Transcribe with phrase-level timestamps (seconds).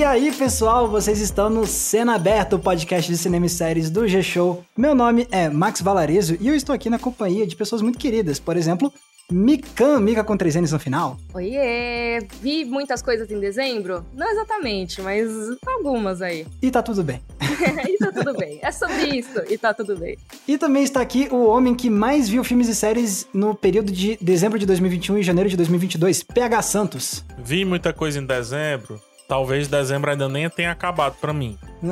[0.00, 4.08] E aí, pessoal, vocês estão no Cena Aberta, o podcast de cinema e séries do
[4.08, 4.64] G-Show.
[4.74, 8.40] Meu nome é Max Valarezo e eu estou aqui na companhia de pessoas muito queridas.
[8.40, 8.90] Por exemplo,
[9.30, 11.18] Mikan, Mika com três N's no final.
[11.34, 12.18] Oiê!
[12.40, 14.02] Vi muitas coisas em dezembro?
[14.14, 15.28] Não exatamente, mas
[15.66, 16.46] algumas aí.
[16.62, 17.20] E tá tudo bem.
[17.86, 18.58] e tá tudo bem.
[18.62, 20.16] É sobre isso, e tá tudo bem.
[20.48, 24.16] E também está aqui o homem que mais viu filmes e séries no período de
[24.18, 27.22] dezembro de 2021 e janeiro de 2022, PH Santos.
[27.36, 28.98] Vi muita coisa em dezembro.
[29.30, 31.56] Talvez dezembro ainda nem tenha acabado pra mim.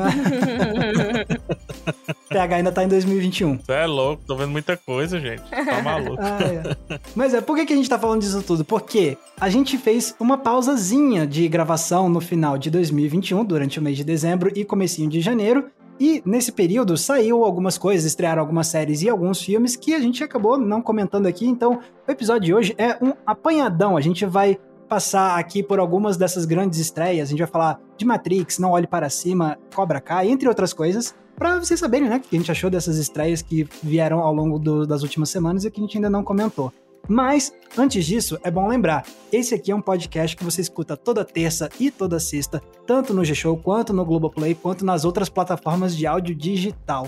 [2.29, 3.59] PH ainda tá em 2021.
[3.59, 5.45] Você é louco, tô vendo muita coisa, gente.
[5.49, 6.21] Tá maluco.
[6.21, 6.77] Ah, é.
[7.15, 8.65] Mas é, por que, que a gente tá falando disso tudo?
[8.65, 13.97] Porque a gente fez uma pausazinha de gravação no final de 2021, durante o mês
[13.97, 15.71] de dezembro e comecinho de janeiro.
[16.01, 20.25] E nesse período saiu algumas coisas, estrearam algumas séries e alguns filmes que a gente
[20.25, 21.47] acabou não comentando aqui.
[21.47, 23.97] Então, o episódio de hoje é um apanhadão.
[23.97, 27.29] A gente vai passar aqui por algumas dessas grandes estreias.
[27.29, 31.15] A gente vai falar de Matrix, Não Olhe Para Cima, Cobra Kai, entre outras coisas,
[31.37, 34.59] para vocês saberem, né, o que a gente achou dessas estreias que vieram ao longo
[34.59, 36.73] do, das últimas semanas e que a gente ainda não comentou.
[37.07, 41.25] Mas, antes disso, é bom lembrar: esse aqui é um podcast que você escuta toda
[41.25, 46.07] terça e toda sexta, tanto no G-Show, quanto no Globoplay, quanto nas outras plataformas de
[46.07, 47.07] áudio digital.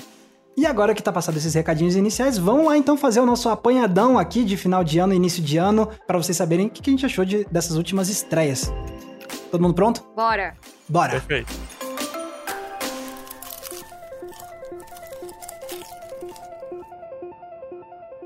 [0.60, 4.18] E agora que tá passado esses recadinhos iniciais, vamos lá então fazer o nosso apanhadão
[4.18, 7.06] aqui de final de ano, início de ano, para vocês saberem o que a gente
[7.06, 8.70] achou de, dessas últimas estreias.
[9.50, 10.06] Todo mundo pronto?
[10.14, 10.54] Bora!
[10.86, 11.12] Bora!
[11.12, 11.50] Perfeito.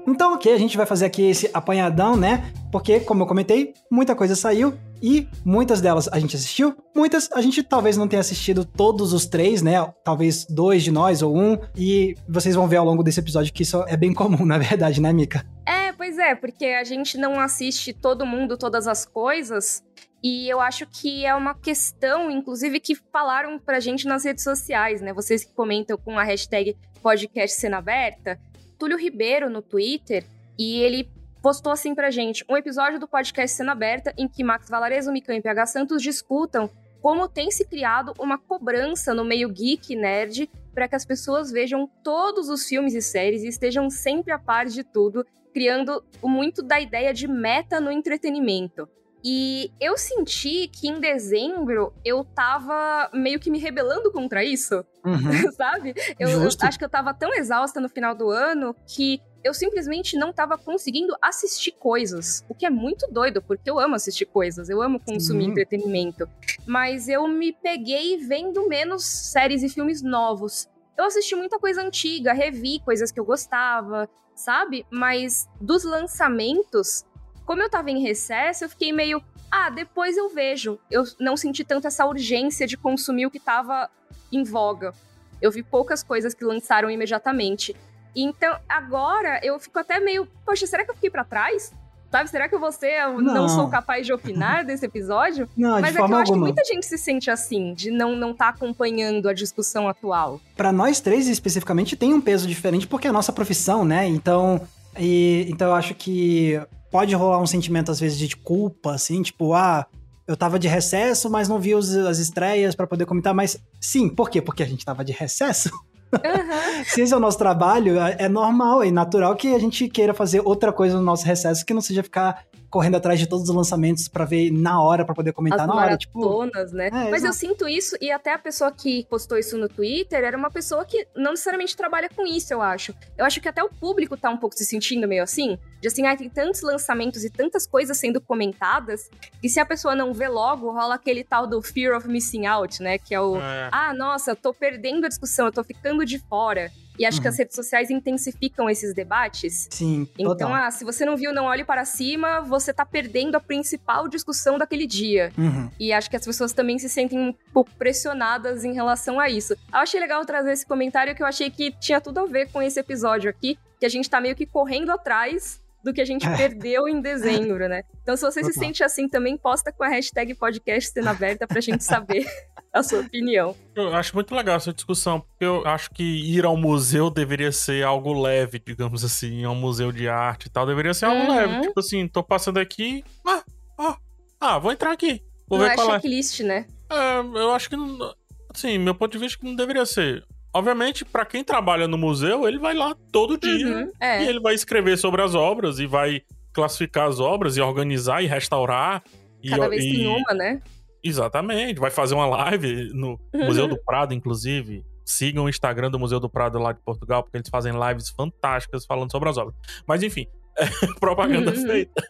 [0.05, 2.53] Então, ok, a gente vai fazer aqui esse apanhadão, né?
[2.75, 7.41] Porque, como eu comentei, muita coisa saiu e muitas delas a gente assistiu, muitas a
[7.41, 9.75] gente talvez não tenha assistido todos os três, né?
[10.03, 11.57] Talvez dois de nós ou um.
[11.77, 15.01] E vocês vão ver ao longo desse episódio que isso é bem comum, na verdade,
[15.01, 15.47] né, Mika?
[15.65, 19.85] É, pois é, porque a gente não assiste todo mundo, todas as coisas.
[20.21, 25.01] E eu acho que é uma questão, inclusive, que falaram pra gente nas redes sociais,
[25.01, 25.13] né?
[25.13, 28.37] Vocês que comentam com a hashtag podcast cena aberta.
[28.77, 30.25] Túlio Ribeiro no Twitter,
[30.59, 31.09] e ele
[31.45, 35.35] postou assim pra gente um episódio do podcast Cena Aberta em que Max Valarezo, Mikan
[35.35, 36.71] e PH Santos discutam
[37.03, 41.87] como tem se criado uma cobrança no meio geek nerd para que as pessoas vejam
[42.03, 45.23] todos os filmes e séries e estejam sempre a par de tudo,
[45.53, 48.89] criando muito da ideia de meta no entretenimento.
[49.23, 55.53] E eu senti que em dezembro eu tava meio que me rebelando contra isso, Uhum.
[55.53, 55.93] sabe?
[56.19, 60.17] Eu, eu acho que eu tava tão exausta no final do ano que eu simplesmente
[60.17, 62.43] não tava conseguindo assistir coisas.
[62.49, 65.51] O que é muito doido, porque eu amo assistir coisas, eu amo consumir Sim.
[65.51, 66.27] entretenimento.
[66.67, 70.67] Mas eu me peguei vendo menos séries e filmes novos.
[70.97, 74.87] Eu assisti muita coisa antiga, revi coisas que eu gostava, sabe?
[74.91, 77.05] Mas dos lançamentos,
[77.45, 79.23] como eu tava em recesso, eu fiquei meio.
[79.51, 80.79] Ah, depois eu vejo.
[80.91, 83.91] Eu não senti tanto essa urgência de consumir o que tava
[84.33, 84.95] em voga.
[85.43, 87.77] Eu vi poucas coisas que lançaram imediatamente.
[88.15, 90.27] Então, agora eu fico até meio.
[90.47, 91.73] Poxa, será que eu fiquei pra trás?
[92.11, 93.49] Sabe, será que você não, Não.
[93.49, 95.49] sou capaz de opinar desse episódio?
[95.57, 96.47] Não, Mas de é que forma eu acho que alguma.
[96.47, 100.41] muita gente se sente assim, de não não tá acompanhando a discussão atual.
[100.57, 104.07] Pra nós três especificamente tem um peso diferente porque é a nossa profissão, né?
[104.07, 104.61] Então,
[104.97, 109.53] e, então eu acho que pode rolar um sentimento às vezes de culpa, assim, tipo,
[109.53, 109.85] ah,
[110.29, 114.09] eu tava de recesso, mas não vi os- as estreias pra poder comentar, mas sim,
[114.09, 114.41] por quê?
[114.41, 115.69] Porque a gente tava de recesso.
[116.15, 116.85] Aham.
[116.87, 120.15] Se esse é o nosso trabalho, é é normal e natural que a gente queira
[120.15, 123.55] fazer outra coisa no nosso recesso que não seja ficar correndo atrás de todos os
[123.55, 126.89] lançamentos pra ver na hora, pra poder comentar As na hora, tipo, maratonas, né?
[126.89, 127.35] É, Mas eu exato.
[127.37, 131.07] sinto isso, e até a pessoa que postou isso no Twitter era uma pessoa que
[131.15, 132.93] não necessariamente trabalha com isso, eu acho.
[133.17, 135.57] Eu acho que até o público tá um pouco se sentindo meio assim.
[135.81, 139.09] De assim, ah, tem tantos lançamentos e tantas coisas sendo comentadas,
[139.41, 142.83] que se a pessoa não vê logo, rola aquele tal do fear of missing out,
[142.83, 142.99] né?
[142.99, 143.37] Que é o.
[143.37, 143.69] É.
[143.71, 146.73] Ah, nossa, eu tô perdendo a discussão, eu tô ficando de fora.
[146.99, 147.33] E acho que Uhum.
[147.33, 149.69] as redes sociais intensificam esses debates.
[149.71, 150.55] sim, Então, total.
[150.55, 154.59] ah, se você não viu Não Olhe Para Cima, você tá perdendo a principal discussão
[154.59, 155.33] daquele dia.
[155.37, 155.71] Uhum.
[155.79, 159.55] E acho que as pessoas também se sentem um pouco pressionadas em relação a isso.
[159.55, 162.61] Eu achei legal trazer esse comentário que eu achei que tinha tudo a ver com
[162.63, 166.27] esse episódio aqui, que a gente tá meio que correndo atrás do que a gente
[166.27, 166.37] É.
[166.37, 167.83] perdeu em dezembro, né?
[168.03, 171.61] Então, se você se sente assim também, posta com a hashtag podcast cena aberta pra
[171.61, 172.25] gente saber
[172.73, 173.55] a sua opinião.
[173.77, 177.85] Eu acho muito legal essa discussão, porque eu acho que ir ao museu deveria ser
[177.85, 181.37] algo leve, digamos assim, ao museu de arte e tal, deveria ser algo Uhum.
[181.37, 181.61] leve.
[181.69, 183.45] Tipo assim, tô passando aqui, ah,
[183.79, 183.99] ah,
[184.41, 185.93] ah, vou entrar aqui, vou não ver é qual é.
[186.01, 186.67] checklist, né?
[186.91, 188.15] É, eu acho que, não-
[188.55, 190.25] assim, meu ponto de vista que não deveria ser.
[190.55, 194.23] Obviamente, pra quem trabalha no museu, ele vai lá todo dia Uhum, é.
[194.23, 196.23] e ele vai escrever sobre as obras e vai
[196.53, 199.03] classificar as obras e organizar e restaurar.
[199.43, 200.61] E, Cada vez e, tem uma, né?
[201.03, 201.81] Exatamente.
[201.81, 204.83] Vai fazer uma live no Museu do Prado, inclusive.
[205.05, 208.87] Sigam o Instagram do Museu do Prado lá de Portugal, porque eles fazem lives fantásticas
[208.87, 209.55] falando sobre as obras.
[209.87, 210.27] Mas enfim,
[211.01, 211.67] propaganda Uhum.
[211.67, 212.03] feita.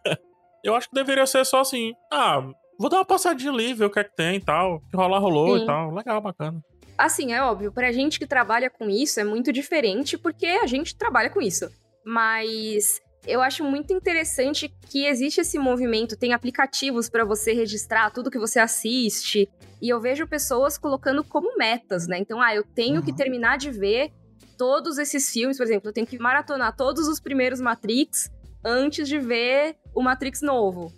[0.62, 1.92] Eu acho que deveria ser só assim.
[2.12, 2.40] Ah,
[2.78, 4.76] vou dar uma passadinha ali, ver o que é que tem e tal.
[4.76, 5.64] O que rolar, rolou Sim.
[5.64, 5.90] e tal.
[5.92, 6.60] Legal, bacana.
[6.96, 10.96] Assim, é óbvio, pra gente que trabalha com isso é muito diferente, porque a gente
[10.96, 11.68] trabalha com isso.
[12.04, 18.30] Mas eu acho muito interessante que existe esse movimento, tem aplicativos pra você registrar tudo
[18.30, 19.48] que você assiste.
[19.82, 22.18] E eu vejo pessoas colocando como metas, né?
[22.18, 23.16] Então, ah, eu tenho que Uhum.
[23.16, 24.12] terminar de ver
[24.56, 28.30] todos esses filmes, por exemplo, eu tenho que maratonar todos os primeiros Matrix
[28.64, 30.92] antes de ver o Matrix novo.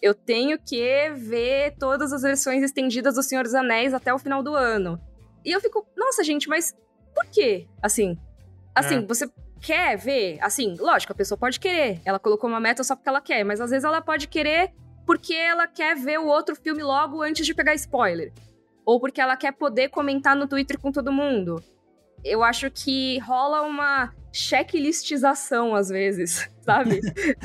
[0.00, 4.42] Eu tenho que ver todas as versões estendidas do Senhor dos Anéis até o final
[4.42, 4.98] do ano.
[5.44, 6.74] E eu fico, nossa, gente, mas
[7.14, 7.66] por quê?
[7.82, 8.18] Assim,
[8.74, 9.00] assim, É.
[9.06, 9.28] você
[9.60, 10.38] quer ver?
[10.40, 12.00] Assim, lógico, a pessoa pode querer.
[12.04, 14.72] Ela colocou uma meta só porque ela quer, mas às vezes ela pode querer
[15.06, 18.32] porque ela quer ver o outro filme logo antes de pegar spoiler.
[18.84, 21.62] Ou porque ela quer poder comentar no Twitter com todo mundo.
[22.24, 27.00] Eu acho que rola uma checklistização, às vezes, sabe?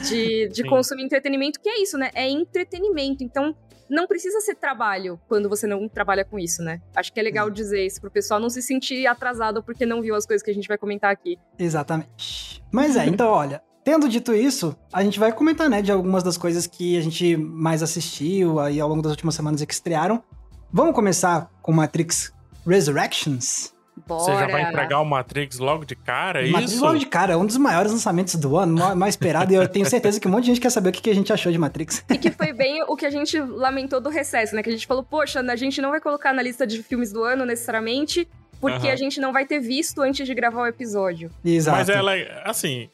[0.10, 0.70] De, de Sim.
[0.70, 2.12] consumir entretenimento, que é isso, né?
[2.14, 3.24] É entretenimento.
[3.24, 3.56] Então,
[3.94, 6.82] não precisa ser trabalho quando você não trabalha com isso, né?
[6.96, 10.16] Acho que é legal dizer isso pro pessoal não se sentir atrasado porque não viu
[10.16, 11.38] as coisas que a gente vai comentar aqui.
[11.60, 12.64] Exatamente.
[12.72, 16.38] Mas é, então, olha, tendo dito isso, a gente vai comentar, né, de algumas das
[16.38, 20.24] coisas que a gente mais assistiu aí ao longo das últimas semanas e que estrearam.
[20.72, 22.34] Vamos começar com Matrix
[22.66, 23.74] Resurrections?
[24.08, 24.24] Bora!
[24.24, 26.84] Você já vai entregar o Matrix logo de cara, é Matrix isso?
[26.84, 29.68] logo de cara, é um dos maiores lançamentos do ano, ma- mais esperado, e eu
[29.68, 31.52] tenho certeza que um monte de gente quer saber o que que a gente achou
[31.52, 32.04] de Matrix.
[32.10, 34.64] E que foi bem o que a gente lamentou do recesso, né?
[34.64, 37.24] Que a gente falou, poxa, a gente não vai colocar na lista de filmes do
[37.24, 38.28] ano necessariamente,
[38.60, 38.94] porque Aham.
[38.94, 41.30] a gente não vai ter visto antes de gravar o episódio.
[41.46, 41.78] Exato.
[41.78, 42.90] Mas ela, é- assim,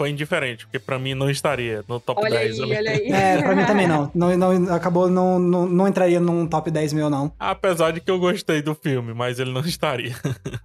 [0.00, 2.76] foi indiferente, porque pra mim não estaria no top Olha 10 aí, ali.
[2.78, 3.12] olha aí.
[3.12, 4.10] É, pra mim também não.
[4.14, 7.30] não, não acabou, não, não, não entraria num top 10 meu, não.
[7.38, 10.16] Apesar de que eu gostei do filme, mas ele não estaria.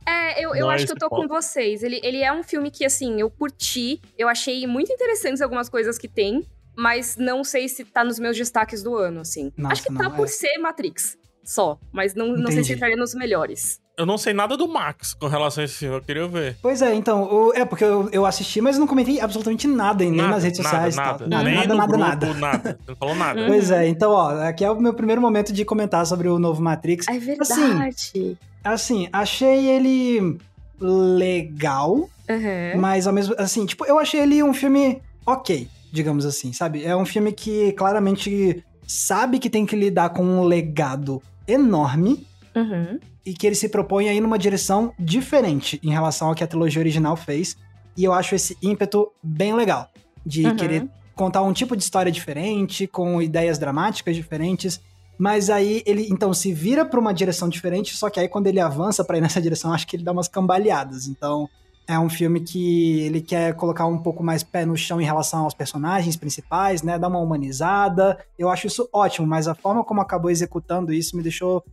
[0.07, 1.27] É, eu, eu Não é acho que eu tô com ponto.
[1.27, 1.83] vocês.
[1.83, 5.97] Ele, ele é um filme que, assim, eu curti, eu achei muito interessantes algumas coisas
[5.97, 9.51] que tem, mas não sei se tá nos meus destaques do ano, assim.
[9.57, 10.29] Nossa, acho que não, tá por é.
[10.29, 13.81] ser Matrix, só, mas não, não sei se entraria nos melhores.
[13.97, 16.57] Eu não sei nada do Max com relação a esse filme, eu queria ver.
[16.61, 20.03] Pois é, então, o- é porque eu, eu assisti, mas eu não comentei absolutamente nada,
[20.03, 21.27] nem Nada, nas redes nada, sociais nada, tal.
[21.29, 22.03] Nada, Nem nada, no nada, grupo,
[22.39, 22.57] nada.
[22.57, 22.79] nada.
[22.83, 23.45] Você não falou nada.
[23.47, 26.61] Pois é, então, ó, aqui é o meu primeiro momento de comentar sobre o novo
[26.61, 27.07] Matrix.
[27.07, 28.37] É verdade.
[28.63, 30.37] Assim, achei ele
[30.81, 32.79] legal, Aham.
[32.79, 36.83] mas ao mesmo assim, tipo, eu achei ele um filme ok, digamos assim, sabe?
[36.83, 42.25] É um filme que claramente sabe que tem que lidar com um legado enorme
[42.55, 42.99] Uhum.
[43.25, 46.47] E que ele se propõe a ir numa direção diferente em relação ao que a
[46.47, 47.57] trilogia original fez.
[47.97, 49.89] E eu acho esse ímpeto bem legal.
[50.25, 50.55] De Uhum.
[50.55, 54.81] querer contar um tipo de história diferente, com ideias dramáticas diferentes.
[55.17, 58.59] Mas aí ele então se vira pra uma direção diferente, só que aí quando ele
[58.59, 61.07] avança pra ir nessa direção, acho que ele dá umas cambaleadas.
[61.07, 61.47] Então
[61.87, 65.43] é um filme que ele quer colocar um pouco mais pé no chão em relação
[65.43, 66.99] aos personagens principais, né?
[66.99, 68.17] Dar uma humanizada.
[68.37, 71.63] Eu acho isso ótimo, mas a forma como acabou executando isso me deixou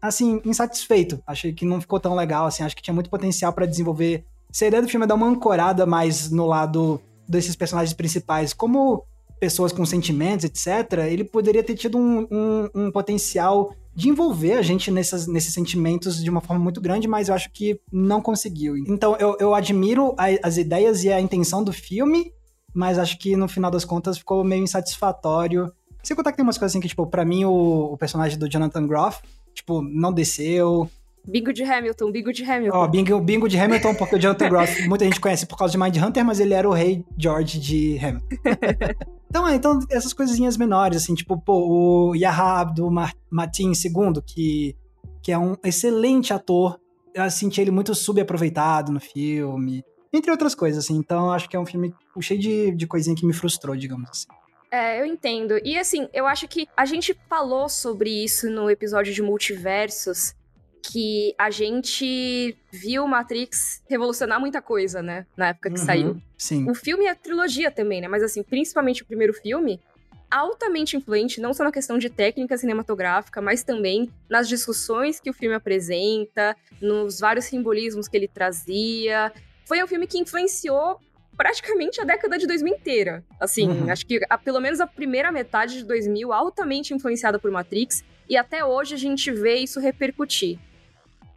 [0.00, 1.20] assim, insatisfeito.
[1.26, 4.24] Achei que não ficou tão legal, assim, acho que tinha muito potencial pra desenvolver.
[4.50, 8.52] Se a ideia do filme é dar uma ancorada mais no lado desses personagens principais,
[8.52, 9.04] como
[9.38, 14.62] pessoas com sentimentos, etc., ele poderia ter tido um, um- um potencial de envolver a
[14.62, 18.76] gente nessas, nesses sentimentos de uma forma muito grande, mas eu acho que não conseguiu.
[18.76, 22.32] Então, eu, eu admiro a- as ideias e a intenção do filme,
[22.72, 25.70] mas acho que no final das contas ficou meio insatisfatório.
[26.02, 28.48] Sem contar que tem umas coisas assim que, tipo, pra mim o, o personagem do
[28.48, 29.20] Jonathan Groff,
[29.54, 30.88] tipo, não desceu.
[31.26, 32.76] Bingo de Hamilton, bingo de Hamilton.
[32.78, 35.78] Ó, bingo, bingo de Hamilton, porque o Jonathan Groff muita gente conhece por causa de
[35.78, 38.26] Mindhunter, mas ele era o rei George de Hamilton.
[39.28, 44.22] então, é, então, essas coisinhas menores, assim, tipo, pô, o Yaha Abdul Ma- Mateen II,
[44.24, 44.74] que,
[45.22, 46.80] que é um excelente ator,
[47.12, 50.96] eu senti ele muito subaproveitado no filme, entre outras coisas, assim.
[50.96, 54.28] Então, acho que é um filme cheio de, de coisinha que me frustrou, digamos assim.
[54.70, 55.58] É, eu entendo.
[55.64, 60.34] E assim, eu acho que a gente falou sobre isso no episódio de multiversos,
[60.82, 65.26] que a gente viu Matrix revolucionar muita coisa, né?
[65.36, 66.22] Na época que Uhum, saiu.
[66.36, 66.70] Sim.
[66.70, 68.08] O filme é a trilogia também, né?
[68.08, 69.80] Mas assim, principalmente o primeiro filme,
[70.30, 75.34] altamente influente, não só na questão de técnica cinematográfica, mas também nas discussões que o
[75.34, 79.32] filme apresenta, nos vários simbolismos que ele trazia.
[79.66, 80.98] Foi um filme que influenciou
[81.38, 83.24] praticamente a década de 2000 inteira.
[83.40, 83.90] Assim, Uhum.
[83.90, 88.36] acho que a- pelo menos a primeira metade de 2000 altamente influenciada por Matrix, e
[88.36, 90.58] até hoje a gente vê isso repercutir.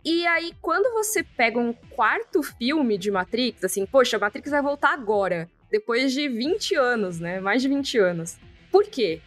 [0.04, 4.92] E aí, quando você pega um quarto filme de Matrix, assim, poxa, Matrix vai voltar
[4.94, 7.40] agora, depois de 20 anos, né?
[7.40, 8.38] Mais de 20 anos.
[8.72, 9.22] Por quê?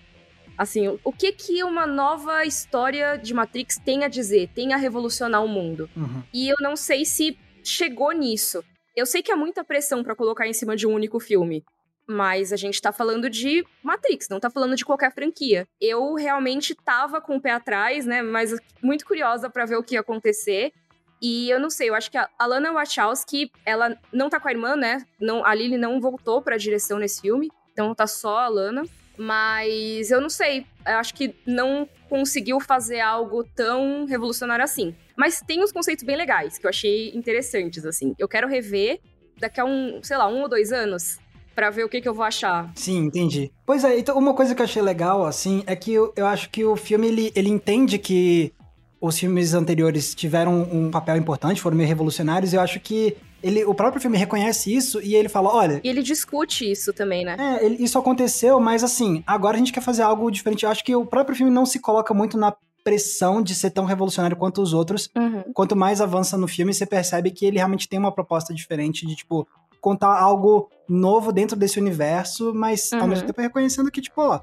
[0.58, 5.44] Assim, o que que uma nova história de Matrix tem a dizer, tem a revolucionar
[5.44, 5.88] o mundo?
[5.96, 6.22] Uhum.
[6.32, 8.62] E eu não sei se chegou nisso.
[8.96, 11.64] Eu sei que há muita pressão para colocar em cima de um único filme.
[12.06, 15.66] Mas a gente tá falando de Matrix, não tá falando de qualquer franquia.
[15.80, 18.22] Eu realmente tava com o pé atrás, né?
[18.22, 20.72] Mas muito curiosa para ver o que ia acontecer.
[21.20, 24.52] E eu não sei, eu acho que a Alana Wachowski, ela não tá com a
[24.52, 25.04] irmã, né?
[25.18, 27.50] Não, a Lily não voltou pra direção nesse filme.
[27.72, 28.84] Então tá só a Alana.
[29.16, 30.66] Mas eu não sei.
[30.86, 34.94] Eu acho que não conseguiu fazer algo tão revolucionário assim.
[35.16, 38.14] Mas tem uns conceitos bem legais que eu achei interessantes, assim.
[38.18, 39.00] Eu quero rever
[39.38, 41.18] daqui a um, sei lá, um ou dois anos
[41.54, 42.70] para ver o que, que eu vou achar.
[42.74, 43.50] Sim, entendi.
[43.64, 46.50] Pois é, então uma coisa que eu achei legal, assim, é que eu, eu acho
[46.50, 48.52] que o filme, ele, ele entende que
[49.00, 53.64] os filmes anteriores tiveram um papel importante, foram meio revolucionários, e eu acho que ele,
[53.64, 55.80] o próprio filme reconhece isso e ele fala, olha...
[55.84, 57.36] E ele discute isso também, né?
[57.38, 60.64] É, ele, isso aconteceu, mas assim, agora a gente quer fazer algo diferente.
[60.64, 63.84] Eu acho que o próprio filme não se coloca muito na pressão de ser tão
[63.84, 65.10] revolucionário quanto os outros.
[65.16, 65.42] Uhum.
[65.52, 69.14] Quanto mais avança no filme, você percebe que ele realmente tem uma proposta diferente de,
[69.16, 69.46] tipo,
[69.80, 73.00] contar algo novo dentro desse universo, mas Uhum.
[73.02, 74.40] ao mesmo tempo reconhecendo que, tipo, ó,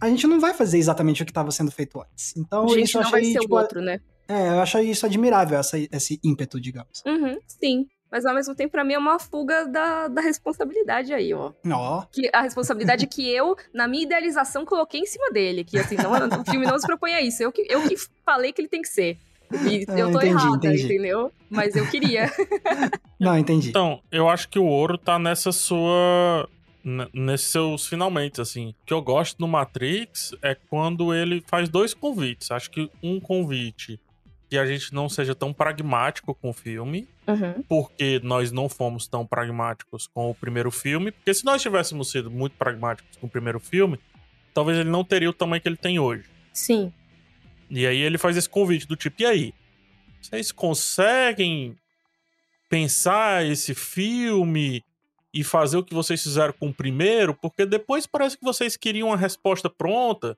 [0.00, 2.36] a gente não vai fazer exatamente o que estava sendo feito antes.
[2.36, 4.00] Então, A gente isso não vai achei, ser tipo, o outro, né?
[4.28, 7.02] é, eu achei isso admirável, essa, esse ímpeto, digamos.
[7.06, 7.86] Uhum, sim.
[8.12, 11.50] Mas ao mesmo tempo, pra mim, é uma fuga da, da responsabilidade aí, ó.
[11.72, 15.64] Ó, Que, a responsabilidade que eu, na minha idealização, coloquei em cima dele.
[15.64, 17.42] Que assim, não, o filme não se propõe a isso.
[17.42, 19.16] Eu que, eu que falei que ele tem que ser.
[19.50, 20.84] E Ah, eu tô entendi, errada, entendi.
[20.84, 21.32] entendeu?
[21.48, 22.30] Mas eu queria.
[23.18, 23.70] não, entendi.
[23.70, 26.46] Então, eu acho que o ouro tá nessa sua.
[27.14, 28.70] Nesses seus finalmente, assim.
[28.82, 32.50] O que eu gosto no Matrix é quando ele faz dois convites.
[32.50, 33.98] Acho que um convite
[34.52, 37.62] que a gente não seja tão pragmático com o filme, Uhum.
[37.66, 41.10] porque nós não fomos tão pragmáticos com o primeiro filme.
[41.10, 43.98] Porque se nós tivéssemos sido muito pragmáticos com o primeiro filme,
[44.52, 46.24] talvez ele não teria o tamanho que ele tem hoje.
[46.52, 46.92] Sim.
[47.70, 49.54] E aí ele faz esse convite do tipo, e aí?
[50.20, 51.74] Vocês conseguem
[52.68, 54.84] pensar esse filme
[55.32, 57.32] e fazer o que vocês fizeram com o primeiro?
[57.32, 60.36] Porque depois parece que vocês queriam uma resposta pronta,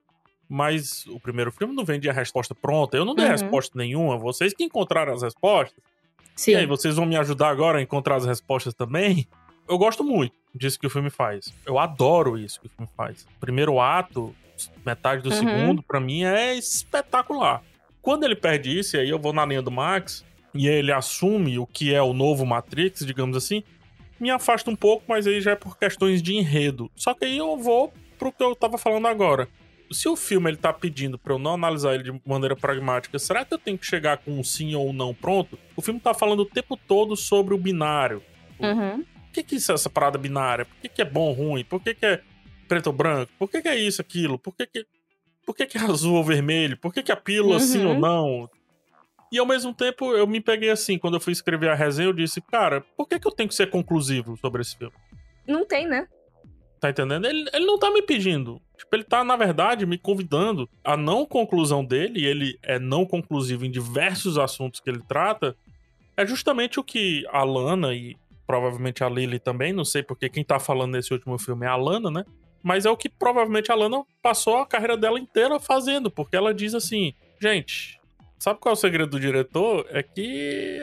[0.49, 2.95] mas o primeiro filme não vendia a resposta pronta.
[2.97, 3.31] Eu não dei Uhum.
[3.31, 5.83] resposta nenhuma, vocês que encontraram as respostas.
[6.35, 6.51] Sim.
[6.51, 9.27] E aí, vocês vão me ajudar agora a encontrar as respostas também?
[9.67, 11.53] Eu gosto muito disso que o filme faz.
[11.65, 13.25] Eu adoro isso que o filme faz.
[13.39, 14.35] Primeiro ato,
[14.85, 15.35] metade do Uhum.
[15.35, 17.63] segundo, pra mim é espetacular.
[18.01, 20.23] Quando ele perde isso, e aí eu vou na linha do Max,
[20.53, 23.63] e ele assume o que é o novo Matrix, digamos assim,
[24.19, 26.89] me afasta um pouco, mas aí já é por questões de enredo.
[26.95, 29.47] Só que aí eu vou pro que eu tava falando agora.
[29.91, 33.45] Se o filme ele tá pedindo pra eu não analisar ele de maneira pragmática, será
[33.45, 35.57] que eu tenho que chegar com um sim ou um não pronto?
[35.75, 38.21] O filme tá falando o tempo todo sobre o binário.
[38.59, 39.03] Uhum.
[39.03, 40.65] Por que, que isso é essa parada binária?
[40.65, 41.63] Por que, que é bom ou ruim?
[41.63, 42.21] Por que, que é
[42.67, 43.31] preto ou branco?
[43.37, 44.39] Por que, que é isso, aquilo?
[44.39, 44.85] Por que, que,
[45.45, 46.77] por que, que é azul ou vermelho?
[46.77, 47.95] Por que, que é pílula sim Uhum.
[47.95, 48.49] ou não?
[49.31, 52.13] E ao mesmo tempo eu me peguei assim, quando eu fui escrever a resenha, eu
[52.13, 54.95] disse, cara, por que, que eu tenho que ser conclusivo sobre esse filme?
[55.47, 56.07] Não tem, né?
[56.79, 57.25] Tá entendendo?
[57.25, 58.61] Ele, ele não tá me pedindo.
[58.77, 60.69] Tipo, ele tá, na verdade, me convidando.
[60.83, 65.55] A não conclusão dele, e ele é não conclusivo em diversos assuntos que ele trata,
[66.17, 68.15] é justamente o que a Lana e
[68.45, 71.75] provavelmente a Lily também, não sei porque quem tá falando nesse último filme é a
[71.75, 72.25] Lana, né?
[72.61, 76.53] Mas é o que provavelmente a Lana passou a carreira dela inteira fazendo, porque ela
[76.53, 77.99] diz assim: gente,
[78.39, 79.85] sabe qual é o segredo do diretor?
[79.89, 80.81] É que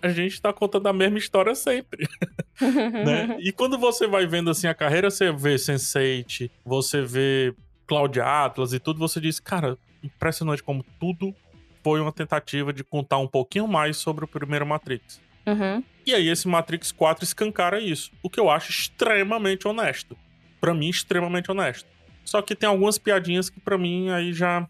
[0.00, 2.08] a gente tá contando a mesma história sempre
[2.60, 3.36] né?
[3.40, 7.54] E quando você vai vendo assim a carreira, você vê Sense8, você vê
[7.86, 11.34] Cloud Atlas e tudo, você diz, cara, impressionante como tudo
[11.82, 15.20] foi uma tentativa de contar um pouquinho mais sobre o primeiro Matrix.
[15.46, 15.82] Uhum.
[16.06, 20.16] E aí esse Matrix 4 escancara isso, o que eu acho extremamente honesto.
[20.60, 21.88] Pra mim, extremamente honesto.
[22.24, 24.66] Só que tem algumas piadinhas que pra mim aí já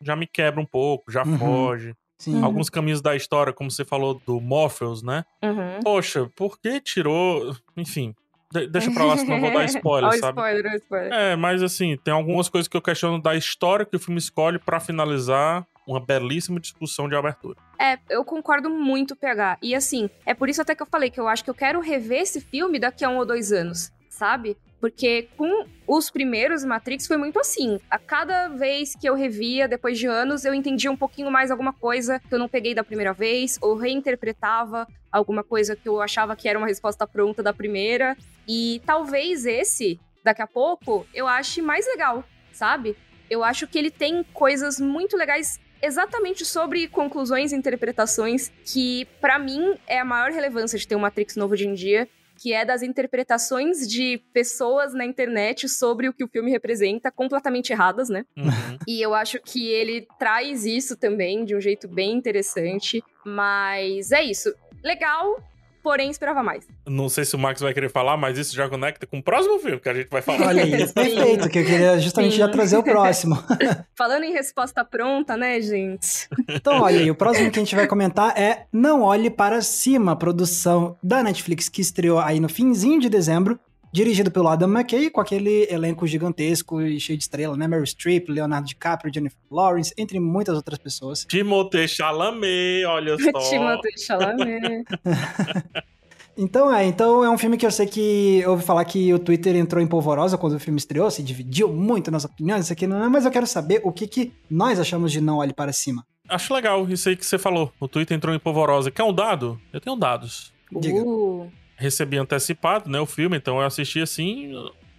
[0.00, 1.38] já me quebra um pouco, já Uhum.
[1.38, 1.94] foge.
[2.18, 2.42] Sim.
[2.42, 5.24] Alguns caminhos da história, como você falou do Morpheus, né?
[5.42, 5.80] Uhum.
[5.84, 7.54] Poxa, por que tirou.
[7.76, 8.12] Enfim,
[8.52, 10.40] de- deixa pra lá, senão eu vou dar spoiler, sabe?
[10.40, 11.12] spoiler, spoiler.
[11.12, 14.58] É, mas assim, tem algumas coisas que eu questiono da história que o filme escolhe
[14.58, 17.56] pra finalizar uma belíssima discussão de abertura.
[17.80, 19.56] É, eu concordo muito, PH.
[19.62, 21.80] E assim, é por isso até que eu falei que eu acho que eu quero
[21.80, 24.56] rever esse filme daqui a um ou dois anos, sabe?
[24.80, 27.80] Porque com os primeiros Matrix foi muito assim.
[27.90, 31.72] A cada vez que eu revia, depois de anos, eu entendia um pouquinho mais alguma
[31.72, 36.36] coisa que eu não peguei da primeira vez, ou reinterpretava alguma coisa que eu achava
[36.36, 38.16] que era uma resposta pronta da primeira.
[38.46, 42.96] E talvez esse, daqui a pouco, eu ache mais legal, sabe?
[43.28, 49.38] Eu acho que ele tem coisas muito legais exatamente sobre conclusões e interpretações que, pra
[49.38, 52.08] mim, é a maior relevância de ter um Matrix novo hoje em dia.
[52.38, 57.72] Que é das interpretações de pessoas na internet sobre o que o filme representa, completamente
[57.72, 58.24] erradas, né?
[58.36, 58.78] Uhum.
[58.86, 63.02] E eu acho que ele traz isso também de um jeito bem interessante.
[63.24, 64.54] Mas é isso.
[64.82, 65.42] Legal,
[65.88, 66.68] porém esperava mais.
[66.86, 69.58] Não sei se o Max vai querer falar, mas isso já conecta com o próximo
[69.58, 70.48] filme que a gente vai falar.
[70.48, 70.92] Olha aí, Sim.
[70.92, 72.40] perfeito, que eu queria justamente Sim.
[72.40, 73.42] já trazer o próximo.
[73.96, 76.28] Falando em resposta pronta, né, gente?
[76.46, 80.14] Então, olha aí, o próximo que a gente vai comentar é Não Olhe Para Cima,
[80.14, 83.58] produção da Netflix que estreou aí no finzinho de dezembro,
[83.92, 87.66] dirigido pelo Adam McKay, com aquele elenco gigantesco e cheio de estrela, né?
[87.66, 91.24] Meryl Streep, Leonardo DiCaprio, Jennifer Lawrence, entre muitas outras pessoas.
[91.24, 93.50] Timothée Chalamet, olha só.
[93.50, 94.84] Timothée Chalamet.
[96.40, 99.18] Então é, então é um filme que eu sei que eu ouvi falar que o
[99.18, 102.86] Twitter entrou em polvorosa quando o filme estreou, se dividiu muito nas opiniões, isso aqui
[102.86, 105.72] não é, mas eu quero saber o que, que nós achamos de Não Olhe Para
[105.72, 106.06] Cima.
[106.28, 107.72] Acho legal isso aí que você falou.
[107.80, 108.88] O Twitter entrou em polvorosa.
[108.88, 109.60] Quer um dado?
[109.72, 110.52] Eu tenho dados.
[110.70, 111.02] Diga.
[111.02, 114.52] Uh, Recebi antecipado, né, o filme, então eu assisti assim,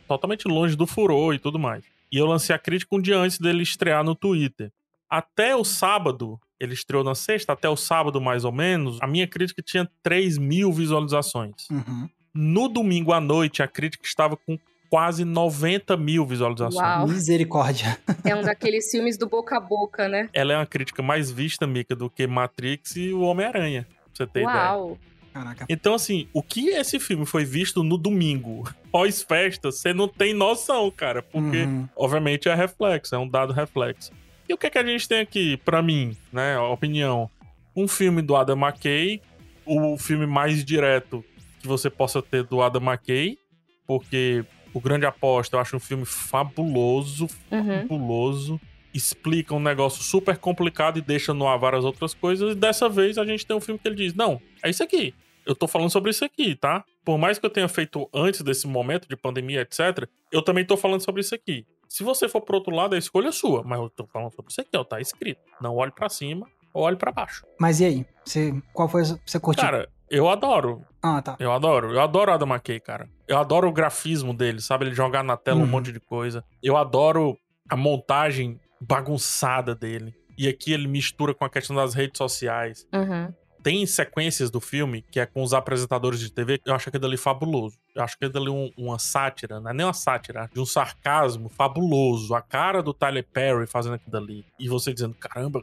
[0.07, 1.83] totalmente longe do furor e tudo mais.
[2.11, 4.71] E eu lancei a crítica um dia antes dele estrear no Twitter.
[5.09, 9.27] Até o sábado, ele estreou na sexta, até o sábado mais ou menos, a minha
[9.27, 11.69] crítica tinha 3 mil visualizações.
[11.69, 12.09] Uhum.
[12.33, 14.57] No domingo à noite, a crítica estava com
[14.89, 16.75] quase 90 mil visualizações.
[16.75, 17.07] Uau.
[17.07, 17.97] Misericórdia.
[18.25, 20.29] é um daqueles filmes do boca a boca, né?
[20.33, 23.85] Ela é uma crítica mais vista, Mika, do que Matrix e o Homem-Aranha.
[23.85, 24.97] Pra você ter ideia.
[25.33, 25.65] Caraca.
[25.69, 30.89] Então, assim, o que esse filme foi visto no domingo, pós-festa, você não tem noção,
[30.91, 31.21] cara.
[31.21, 31.87] Porque, Uhum.
[31.95, 34.11] obviamente, é reflexo, é um dado reflexo.
[34.47, 36.57] E o que, é que a gente tem aqui, pra mim, né?
[36.57, 37.29] Opinião.
[37.75, 39.21] Um filme do Adam McKay,
[39.65, 41.23] o filme mais direto
[41.59, 43.37] que você possa ter do Adam McKay,
[43.85, 44.43] porque
[44.73, 47.81] O Grande Aposta eu acho um filme fabuloso, Uhum.
[47.87, 48.61] fabuloso.
[48.93, 52.53] Explica um negócio super complicado e deixa no ar várias outras coisas.
[52.53, 55.13] E dessa vez a gente tem um filme que ele diz: Não, é isso aqui.
[55.45, 56.83] Eu tô falando sobre isso aqui, tá?
[57.03, 60.75] Por mais que eu tenha feito antes desse momento de pandemia, etc., eu também tô
[60.77, 61.65] falando sobre isso aqui.
[61.87, 63.63] Se você for pro outro lado, a escolha é sua.
[63.63, 64.83] Mas eu tô falando sobre isso aqui, ó.
[64.83, 65.39] Tá escrito.
[65.61, 67.43] Não olhe pra cima ou olhe pra baixo.
[67.59, 68.05] Mas e aí?
[68.23, 69.01] Você, qual foi?
[69.01, 69.63] a- Você curtiu?
[69.63, 70.83] Cara, eu adoro.
[71.01, 71.35] ah, tá.
[71.39, 71.91] Eu adoro.
[71.93, 73.09] Eu adoro o Adam McKay, cara.
[73.27, 74.85] Eu adoro o grafismo dele, sabe?
[74.85, 75.67] Ele jogar na tela um Uhum.
[75.67, 76.43] monte de coisa.
[76.61, 80.13] Eu adoro a montagem bagunçada dele.
[80.37, 82.87] E aqui ele mistura com a questão das redes sociais.
[82.93, 83.33] Uhum.
[83.61, 87.05] Tem sequências do filme que é com os apresentadores de TV que eu acho aquilo
[87.05, 87.77] ali fabuloso.
[87.93, 91.49] Eu acho aquilo ali um- uma sátira, não é nem uma sátira, de um sarcasmo
[91.49, 92.33] fabuloso.
[92.33, 94.45] A cara do Tyler Perry fazendo aquilo ali.
[94.57, 95.61] E você dizendo, caramba,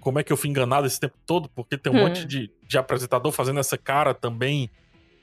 [0.00, 1.48] como é que eu fui enganado esse tempo todo?
[1.50, 2.08] Porque tem um Hum.
[2.08, 4.68] monte de, de apresentador fazendo essa cara também.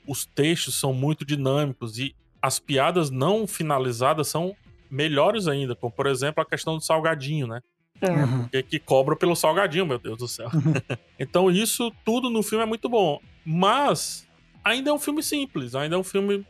[0.08, 4.54] Os textos são muito dinâmicos e as piadas não finalizadas são
[4.94, 7.60] melhores ainda, como por exemplo a questão do salgadinho, né?
[8.00, 8.10] É.
[8.10, 8.48] Uhum.
[8.48, 10.48] que, que cobra pelo salgadinho, meu Deus do céu.
[11.18, 13.20] então isso tudo no filme é muito bom.
[13.44, 14.26] Mas
[14.64, 16.44] ainda é um filme simples, ainda é um filme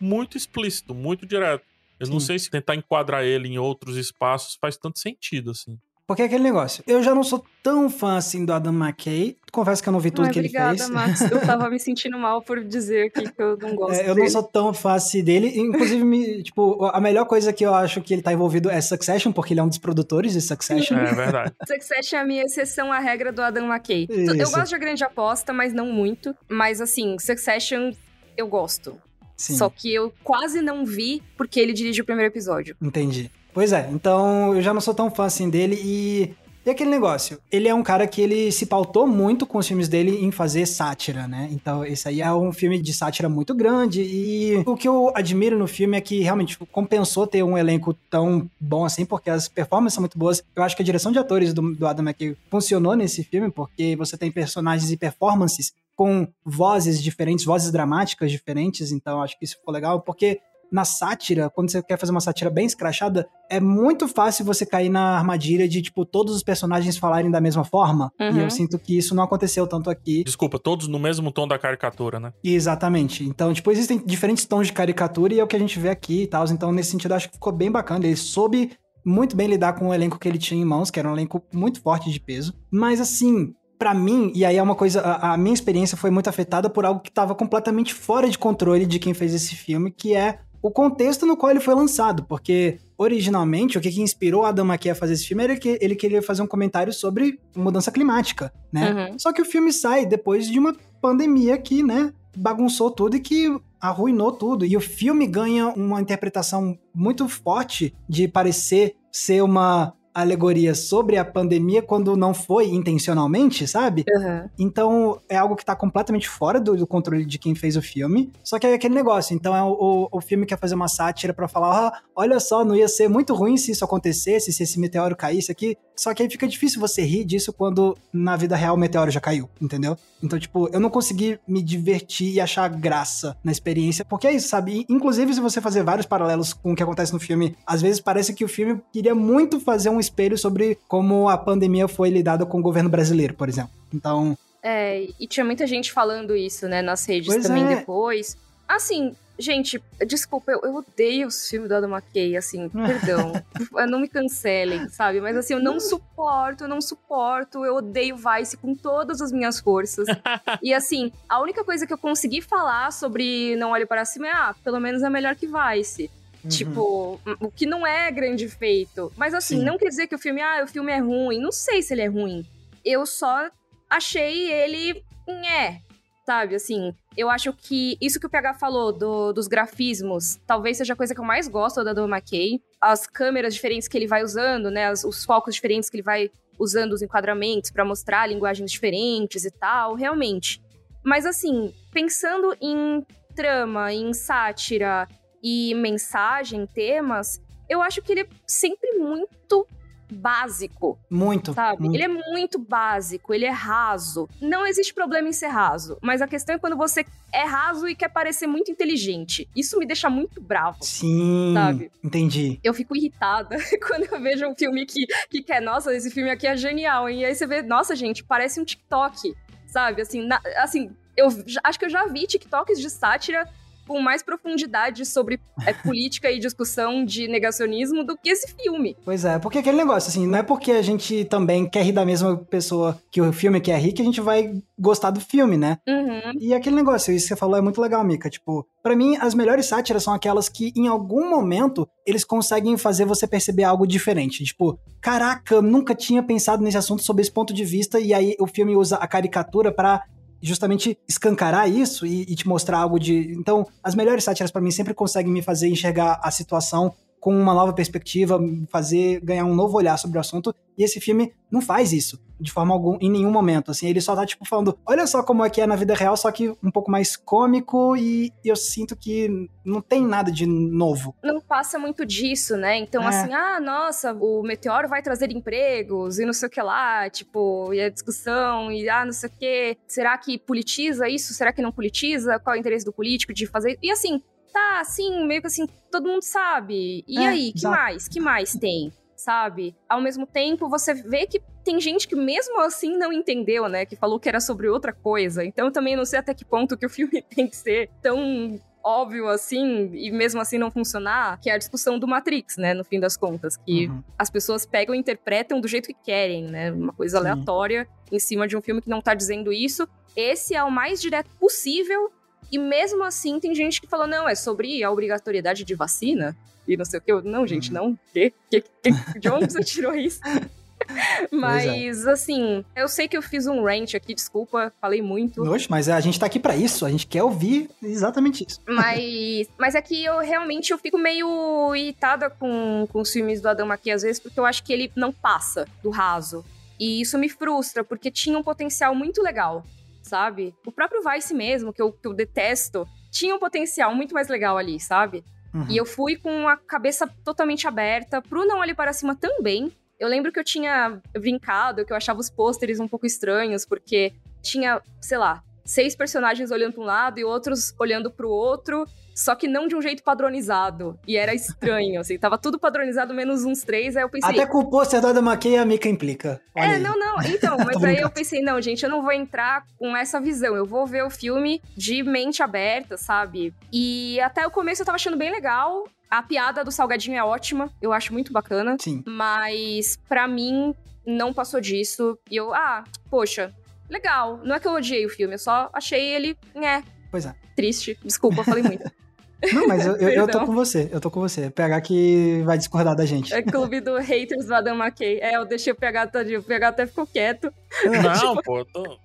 [0.00, 1.64] muito explícito, muito direto.
[1.98, 2.26] Eu não Sim.
[2.26, 5.78] sei se tentar enquadrar ele em outros espaços faz tanto sentido, assim.
[6.06, 6.84] Porque é aquele negócio.
[6.86, 9.36] Eu já não sou tão fã assim do Adam McKay.
[9.50, 10.88] Confesso que eu não vi tudo Ai, que ele obrigada, fez.
[10.88, 11.20] Max.
[11.22, 14.20] Eu tava me sentindo mal por dizer aqui que eu não gosto É, eu dele.
[14.20, 15.58] não sou tão fã assim dele.
[15.58, 19.32] Inclusive, me, tipo, a melhor coisa que eu acho que ele tá envolvido é Succession,
[19.32, 20.96] porque ele é um dos produtores de Succession.
[20.96, 21.52] É verdade.
[21.66, 24.06] Succession é a minha exceção à regra do Adam McKay.
[24.08, 24.52] Eu Isso.
[24.52, 26.32] gosto de A Grande Aposta, mas não muito.
[26.48, 27.90] Mas, assim, Succession
[28.36, 28.96] eu gosto.
[29.36, 32.76] Sim, Só que eu quase não vi porque ele dirige o primeiro episódio.
[32.80, 33.30] entendi.
[33.56, 36.34] Pois é, então eu já não sou tão fã assim dele e.
[36.66, 39.88] E aquele negócio, ele é um cara que ele se pautou muito com os filmes
[39.88, 41.48] dele em fazer sátira, né?
[41.52, 44.02] Então, esse aí é um filme de sátira muito grande.
[44.02, 48.50] E o que eu admiro no filme é que realmente compensou ter um elenco tão
[48.58, 50.42] bom assim, porque as performances são muito boas.
[50.56, 53.94] Eu acho que a direção de atores do, do Adam McKay funcionou nesse filme, porque
[53.94, 58.90] você tem personagens e performances com vozes diferentes, vozes dramáticas diferentes.
[58.90, 60.40] Então, acho que isso ficou legal, porque
[60.72, 64.88] na sátira, quando você quer fazer uma sátira bem escrachada, é muito fácil você cair
[64.88, 68.10] na armadilha de, tipo, todos os personagens falarem da mesma forma.
[68.20, 68.40] E Uhum.
[68.40, 70.24] eu sinto que isso não aconteceu tanto aqui.
[70.24, 72.32] Desculpa, todos no mesmo tom da caricatura, né?
[72.42, 73.24] Exatamente.
[73.24, 76.22] Então, tipo, existem diferentes tons de caricatura e é o que a gente vê aqui
[76.22, 76.44] e tal.
[76.46, 78.04] Então, nesse sentido, eu acho que ficou bem bacana.
[78.06, 78.72] Ele soube
[79.04, 81.40] muito bem lidar com o elenco que ele tinha em mãos, que era um elenco
[81.54, 82.52] muito forte de peso.
[82.72, 86.28] Mas, assim, pra mim, e aí é uma coisa, a, a minha experiência foi muito
[86.28, 90.14] afetada por algo que tava completamente fora de controle de quem fez esse filme, que
[90.14, 94.48] é o contexto no qual ele foi lançado, porque originalmente o que, que inspirou a
[94.48, 97.90] Adam McKay a fazer esse filme era que ele queria fazer um comentário sobre mudança
[97.90, 99.10] climática, né?
[99.10, 99.18] Uhum.
[99.18, 103.54] Só que o filme sai depois de uma pandemia que, né, bagunçou tudo e que
[103.80, 104.64] arruinou tudo.
[104.64, 111.24] E o filme ganha uma interpretação muito forte de parecer ser uma alegoria sobre a
[111.24, 114.04] pandemia quando não foi intencionalmente, sabe?
[114.08, 114.48] Uhum.
[114.58, 118.32] Então é algo que tá completamente fora do, do, controle de quem fez o filme.
[118.42, 119.34] Só que é aquele negócio.
[119.34, 122.64] Então é o, o, o filme quer fazer uma sátira para falar: ah, olha só,
[122.64, 125.76] não ia ser muito ruim se isso acontecesse, se esse meteoro caísse aqui.
[125.96, 129.20] Só que aí fica difícil você rir disso quando na vida real o meteoro já
[129.20, 129.96] caiu, entendeu?
[130.22, 134.48] Então, tipo, eu não consegui me divertir e achar graça na experiência, porque é isso,
[134.48, 134.84] sabe?
[134.88, 138.34] Inclusive, se você fazer vários paralelos com o que acontece no filme, às vezes parece
[138.34, 142.58] que o filme queria muito fazer um espelho sobre como a pandemia foi lidada com
[142.58, 143.70] o governo brasileiro, por exemplo.
[143.92, 144.36] Então.
[144.62, 147.76] É, e tinha muita gente falando isso, né, nas redes pois também é.
[147.76, 148.36] depois.
[148.68, 153.32] Assim, Gente, desculpa, eu, eu odeio os filmes da Adam McKay, assim, perdão.
[153.86, 155.20] não me cancelem, sabe?
[155.20, 159.60] Mas assim, eu não suporto, eu não suporto, eu odeio Vice com todas as minhas
[159.60, 160.06] forças.
[160.62, 164.32] e assim, a única coisa que eu consegui falar sobre Não Olhe Para Cima é,
[164.32, 166.10] ah, pelo menos é melhor que Vice.
[166.42, 166.48] Uhum.
[166.48, 169.12] Tipo, o que não é grande feito.
[169.16, 169.64] Mas assim, Sim.
[169.64, 171.38] não quer dizer que o filme, ah, o filme é ruim.
[171.38, 172.42] Não sei se ele é ruim.
[172.82, 173.50] Eu só
[173.90, 175.04] achei ele.
[175.28, 175.80] É,
[176.26, 176.56] sabe?
[176.56, 180.96] Assim, eu acho que isso que o PH falou do, dos grafismos, talvez seja a
[180.96, 182.60] coisa que eu mais gosto da Dom McKay.
[182.80, 184.90] As câmeras diferentes que ele vai usando, né?
[184.90, 189.50] Os, os focos diferentes que ele vai usando os enquadramentos para mostrar linguagens diferentes e
[189.52, 190.60] tal, realmente.
[191.04, 195.06] Mas assim, pensando em trama, em sátira
[195.40, 199.64] e mensagem, temas, eu acho que ele é sempre muito
[200.14, 200.98] básico.
[201.10, 201.52] Muito.
[201.52, 201.82] Sabe?
[201.82, 201.94] Muito.
[201.94, 204.28] Ele é muito básico, ele é raso.
[204.40, 207.94] Não existe problema em ser raso, mas a questão é quando você é raso e
[207.94, 209.48] quer parecer muito inteligente.
[209.54, 210.78] Isso me deixa muito bravo.
[210.82, 211.52] Sim.
[211.54, 211.90] Sabe?
[212.02, 212.60] Entendi.
[212.62, 216.46] Eu fico irritada quando eu vejo um filme que, que quer, nossa, esse filme aqui
[216.46, 217.20] é genial, hein?
[217.20, 219.34] E aí você vê, nossa, gente, parece um TikTok.
[219.66, 220.00] Sabe?
[220.00, 221.28] Assim, na, assim eu
[221.64, 223.48] acho que eu já vi TikToks de sátira
[223.86, 228.96] com mais profundidade sobre é, política e discussão de negacionismo do que esse filme.
[229.04, 232.04] Pois é, porque aquele negócio, assim, não é porque a gente também quer rir da
[232.04, 235.78] mesma pessoa que o filme quer rir que a gente vai gostar do filme, né?
[235.86, 236.32] Uhum.
[236.38, 238.28] E aquele negócio, isso que você falou é muito legal, Mika.
[238.28, 243.04] Tipo, para mim, as melhores sátiras são aquelas que, em algum momento, eles conseguem fazer
[243.04, 244.44] você perceber algo diferente.
[244.44, 248.46] Tipo, caraca, nunca tinha pensado nesse assunto sob esse ponto de vista, e aí o
[248.46, 250.04] filme usa a caricatura para
[250.46, 253.32] justamente escancarar isso e, e, te mostrar algo de.
[253.32, 257.54] Então, as melhores sátiras para mim sempre conseguem me fazer enxergar a situação com uma
[257.54, 260.54] nova perspectiva, fazer ganhar um novo olhar sobre o assunto.
[260.78, 263.70] E esse filme não faz isso de forma alguma, em nenhum momento.
[263.70, 266.16] Assim, ele só tá tipo falando, olha só como é que é na vida real,
[266.16, 271.14] só que um pouco mais cômico e eu sinto que não tem nada de novo.
[271.22, 272.76] Não passa muito disso, né?
[272.76, 273.08] Então, é.
[273.08, 277.72] assim, ah, nossa, o meteoro vai trazer empregos e não sei o que lá, tipo,
[277.72, 279.78] e a discussão e ah, não sei o que.
[279.86, 281.34] Será que politiza isso?
[281.34, 282.38] Será que não politiza?
[282.38, 283.78] Qual é o interesse do político de fazer?
[283.82, 284.22] E assim,
[284.52, 287.04] tá assim, meio que assim, todo mundo sabe.
[287.06, 287.76] E é, aí, que exato.
[287.76, 288.08] mais?
[288.08, 288.92] Que mais tem?
[289.16, 289.74] Sabe?
[289.88, 293.84] Ao mesmo tempo, você vê que tem gente que mesmo assim não entendeu, né?
[293.84, 295.44] Que falou que era sobre outra coisa.
[295.44, 298.60] Então eu também não sei até que ponto que o filme tem que ser tão
[298.86, 302.84] óbvio assim e mesmo assim não funcionar, que é a discussão do Matrix, né, no
[302.84, 304.00] fim das contas, que uhum.
[304.16, 307.26] as pessoas pegam e interpretam do jeito que querem, né, uma coisa Sim.
[307.26, 309.88] aleatória em cima de um filme que não tá dizendo isso.
[310.14, 312.12] Esse é o mais direto possível
[312.50, 316.76] e mesmo assim, tem gente que falou: não, é sobre a obrigatoriedade de vacina e
[316.76, 317.12] não sei o que.
[317.12, 317.74] Eu, não, gente, uhum.
[317.74, 317.98] não.
[318.12, 320.20] Que, que, que, de onde você tirou isso?
[320.88, 321.34] É.
[321.34, 322.12] Mas, é.
[322.12, 325.42] assim, eu sei que eu fiz um rant aqui, desculpa, falei muito.
[325.42, 328.60] Oxe, mas a gente tá aqui para isso, a gente quer ouvir exatamente isso.
[328.66, 333.48] Mas, mas é que eu realmente eu fico meio irritada com, com os filmes do
[333.48, 336.44] Adam aqui, às vezes, porque eu acho que ele não passa do raso.
[336.78, 339.64] E isso me frustra, porque tinha um potencial muito legal
[340.06, 340.54] sabe?
[340.64, 344.56] O próprio Vice mesmo, que eu, que eu detesto, tinha um potencial muito mais legal
[344.56, 345.24] ali, sabe?
[345.52, 345.66] Uhum.
[345.68, 349.72] E eu fui com a cabeça totalmente aberta pro Não Olhe Para Cima também.
[349.98, 354.12] Eu lembro que eu tinha brincado, que eu achava os pôsteres um pouco estranhos, porque
[354.42, 358.86] tinha, sei lá, seis personagens olhando para um lado e outros olhando para o outro
[359.16, 360.98] só que não de um jeito padronizado.
[361.08, 364.30] E era estranho, assim, tava tudo padronizado, menos uns três, aí eu pensei...
[364.30, 366.38] Até com o pôster da McKay a Mika implica.
[366.54, 366.82] Olha é, aí.
[366.82, 370.20] não, não, então, mas aí eu pensei, não, gente, eu não vou entrar com essa
[370.20, 373.54] visão, eu vou ver o filme de mente aberta, sabe?
[373.72, 377.70] E até o começo eu tava achando bem legal, a piada do salgadinho é ótima,
[377.80, 378.76] eu acho muito bacana.
[378.78, 379.02] Sim.
[379.06, 380.74] Mas, para mim,
[381.06, 382.18] não passou disso.
[382.30, 383.50] E eu, ah, poxa,
[383.88, 384.40] legal.
[384.44, 386.82] Não é que eu odiei o filme, eu só achei ele, né.
[387.10, 387.34] Pois é.
[387.54, 387.98] Triste.
[388.04, 388.90] Desculpa, falei muito.
[389.52, 391.50] Não, mas eu, eu, eu, tô com você, eu tô com você.
[391.50, 393.34] PH que vai discordar da gente.
[393.34, 395.18] É clube do haters do Adam McKay.
[395.20, 397.52] É, eu deixei o PH tadinho, o PH até ficou quieto.
[397.84, 398.98] Não, pô, tô...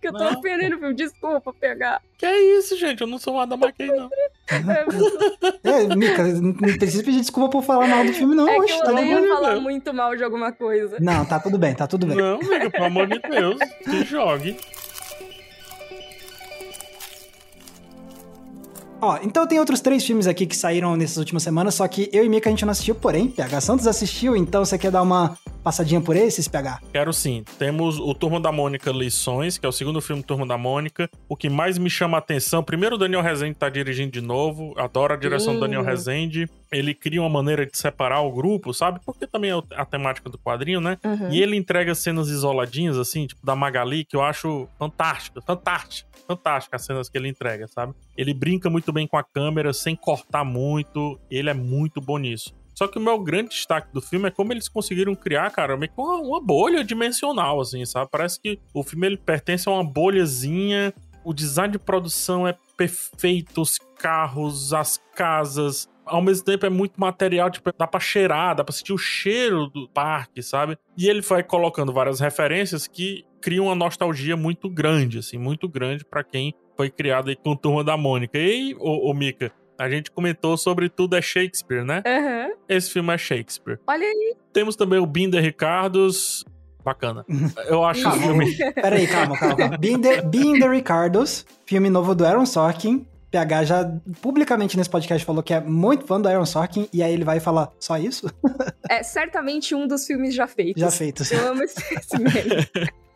[0.00, 2.00] Que eu tô ofendendo o filme, desculpa, PH.
[2.16, 4.08] Que é isso, gente, eu não sou Adam McKay, não.
[5.64, 8.48] é, Mika, não precisa pedir desculpa por falar mal do filme, não.
[8.48, 10.96] É Oxe, que eu tá odeio falar muito mal de alguma coisa.
[11.00, 12.16] Não, tá tudo bem, tá tudo bem.
[12.16, 14.56] Não, amigo, pelo amor de Deus, se jogue.
[19.00, 22.24] Ó, então tem outros três filmes aqui que saíram nessas últimas semanas, só que eu
[22.24, 25.36] e Mika a gente não assistiu, porém, PH Santos assistiu, então você quer dar uma
[25.62, 26.80] passadinha por esses, PH?
[26.92, 27.44] Quero sim.
[27.58, 31.08] Temos o Turma da Mônica Lições, que é o segundo filme Turma da Mônica.
[31.28, 34.74] O que mais me chama a atenção, primeiro o Daniel Rezende tá dirigindo de novo,
[34.76, 35.86] adoro a direção do Daniel Sim.
[35.86, 36.50] Rezende.
[36.70, 39.00] Ele cria uma maneira de separar o grupo, sabe?
[39.04, 40.98] Porque também é a temática do quadrinho, né?
[41.04, 41.30] Uhum.
[41.30, 46.76] E ele entrega cenas isoladinhas, assim, tipo da Magali, que eu acho fantástica, fantástica, fantástica
[46.76, 47.92] as cenas que ele entrega, sabe?
[48.16, 52.54] Ele brinca muito bem com a câmera, sem cortar muito, ele é muito bom nisso.
[52.74, 55.92] Só que o meu grande destaque do filme é como eles conseguiram criar, cara, meio
[55.92, 58.08] que uma, uma bolha dimensional, assim, sabe?
[58.10, 60.92] Parece que o filme ele pertence a uma bolhazinha,
[61.24, 67.00] o design de produção é perfeito, os carros, as casas, ao mesmo tempo é muito
[67.00, 70.76] material, tipo, dá pra cheirar, dá pra sentir o cheiro do parque, sabe?
[70.96, 76.04] E ele vai colocando várias referências que criam uma nostalgia muito grande, assim, muito grande
[76.04, 78.38] pra quem foi criado aí com Turma da Mônica.
[78.38, 82.02] E ô, ô Mika, a gente comentou sobre Tudo é Shakespeare, né?
[82.06, 82.52] Aham.
[82.68, 83.78] Esse filme é Shakespeare.
[83.86, 84.36] Olha aí.
[84.52, 86.44] Temos também o Binder Ricardos.
[86.84, 87.24] Bacana.
[87.66, 88.56] Eu acho o filme.
[88.74, 89.56] Peraí, calma, calma.
[89.56, 89.78] calma.
[89.78, 93.06] Being the Ricardos, filme novo do Aaron Sorkin.
[93.30, 97.14] PH já publicamente nesse podcast falou que é muito fã do Aaron Sorkin, e aí
[97.14, 98.26] ele vai falar só isso?
[98.90, 100.78] É certamente um dos filmes já feitos.
[100.78, 101.22] Já feito.
[101.32, 102.68] Eu amo esse, esse meme.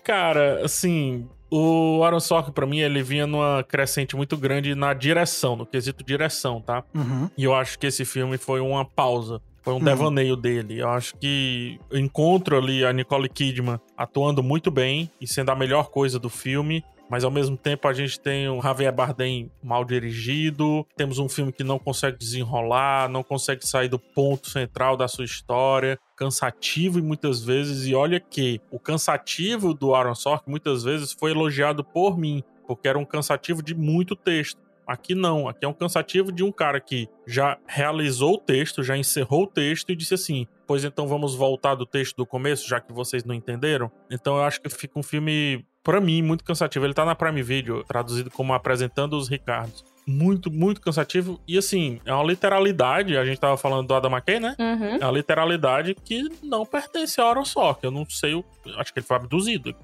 [0.03, 5.57] Cara, assim, o Aaron Sorkin, pra mim, ele vinha numa crescente muito grande na direção,
[5.57, 6.83] no quesito direção, tá?
[6.95, 7.31] Uhum.
[7.37, 9.41] E eu acho que esse filme foi uma pausa.
[9.63, 9.85] Foi um Uhum.
[9.85, 10.79] devaneio dele.
[10.81, 15.57] Eu acho que eu encontro ali a Nicole Kidman atuando muito bem e sendo a
[15.57, 16.85] melhor coisa do filme.
[17.09, 20.85] Mas ao mesmo tempo a gente tem o Javier Bardem mal dirigido.
[20.97, 25.25] Temos um filme que não consegue desenrolar, não consegue sair do ponto central da sua
[25.25, 25.99] história.
[26.17, 27.87] Cansativo e muitas vezes.
[27.87, 32.43] E olha que o cansativo do Aaron Sorkin muitas vezes foi elogiado por mim.
[32.67, 34.67] Porque era um cansativo de muito texto.
[34.87, 38.97] Aqui não, aqui é um cansativo de um cara que já realizou o texto, já
[38.97, 42.81] encerrou o texto e disse assim: Pois então vamos voltar do texto do começo, já
[42.81, 43.91] que vocês não entenderam.
[44.09, 46.87] Então eu acho que fica um filme, pra mim, muito cansativo.
[46.87, 49.85] Ele tá na Prime Video, traduzido como Apresentando os Ricardos.
[50.07, 51.41] Muito, muito cansativo.
[51.49, 53.17] E assim, é uma literalidade.
[53.17, 54.55] A gente tava falando do Adam McKay, né?
[54.59, 54.97] Uhum.
[55.01, 57.87] É uma literalidade que não pertence ao Aaron Sorkin.
[57.87, 58.45] Eu não sei, o...
[58.77, 59.75] acho que ele foi abduzido.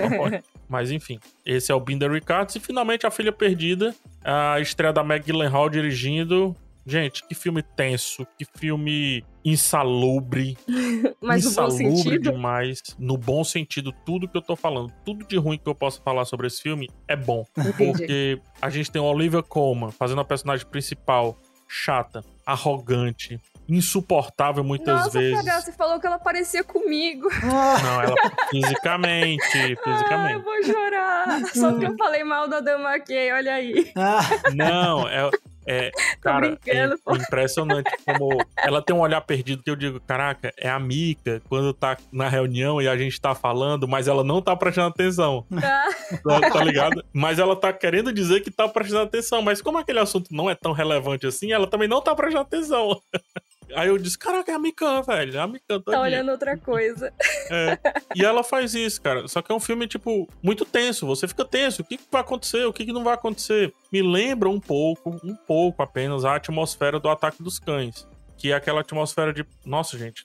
[0.68, 2.56] Mas enfim, esse é o Binder Ricards.
[2.56, 6.54] E finalmente A Filha Perdida, a estreia da Meg Gyllenhaal dirigindo.
[6.86, 10.56] Gente, que filme tenso, que filme insalubre.
[11.20, 12.32] Mas no bom insalubre sentido.
[12.32, 12.80] demais.
[12.98, 16.24] No bom sentido, tudo que eu tô falando, tudo de ruim que eu posso falar
[16.24, 17.44] sobre esse filme é bom.
[17.56, 17.72] Entendi.
[17.76, 24.94] Porque a gente tem a Olivia Colman fazendo a personagem principal, chata, arrogante, insuportável muitas
[25.06, 25.42] Nossa, vezes.
[25.42, 27.28] PH, você falou que ela parecia comigo.
[27.42, 28.14] Ah, Não, ela
[28.50, 30.44] fisicamente, Ah, eu fisicamente.
[30.44, 31.40] vou chorar.
[31.54, 33.90] Só porque eu falei mal da Dama McKay, olha aí.
[33.96, 34.20] ah,
[34.54, 35.30] Não, é,
[35.66, 40.68] é cara, é impressionante como ela tem um olhar perdido que eu digo, caraca, é
[40.68, 44.54] a Mika quando tá na reunião e a gente tá falando, mas ela não tá
[44.56, 45.88] prestando atenção, Ah,
[46.22, 47.04] tá, tá ligado?
[47.12, 50.54] Mas ela tá querendo dizer que tá prestando atenção, mas como aquele assunto não é
[50.54, 53.00] tão relevante assim, ela também não tá prestando atenção.
[53.74, 57.12] Aí eu disse, caraca, é a Mikan, velho, é a Mikan tá olhando outra coisa.
[57.50, 57.78] É.
[58.14, 59.26] E ela faz isso, cara.
[59.28, 61.06] Só que é um filme, tipo, muito tenso.
[61.06, 61.82] Você fica tenso.
[61.82, 62.64] O que, que vai acontecer?
[62.66, 63.72] O que, que não vai acontecer?
[63.92, 68.06] Me lembra um pouco, um pouco apenas, a atmosfera do Ataque dos Cães.
[68.36, 69.44] Que é aquela atmosfera de.
[69.64, 70.24] Nossa, gente.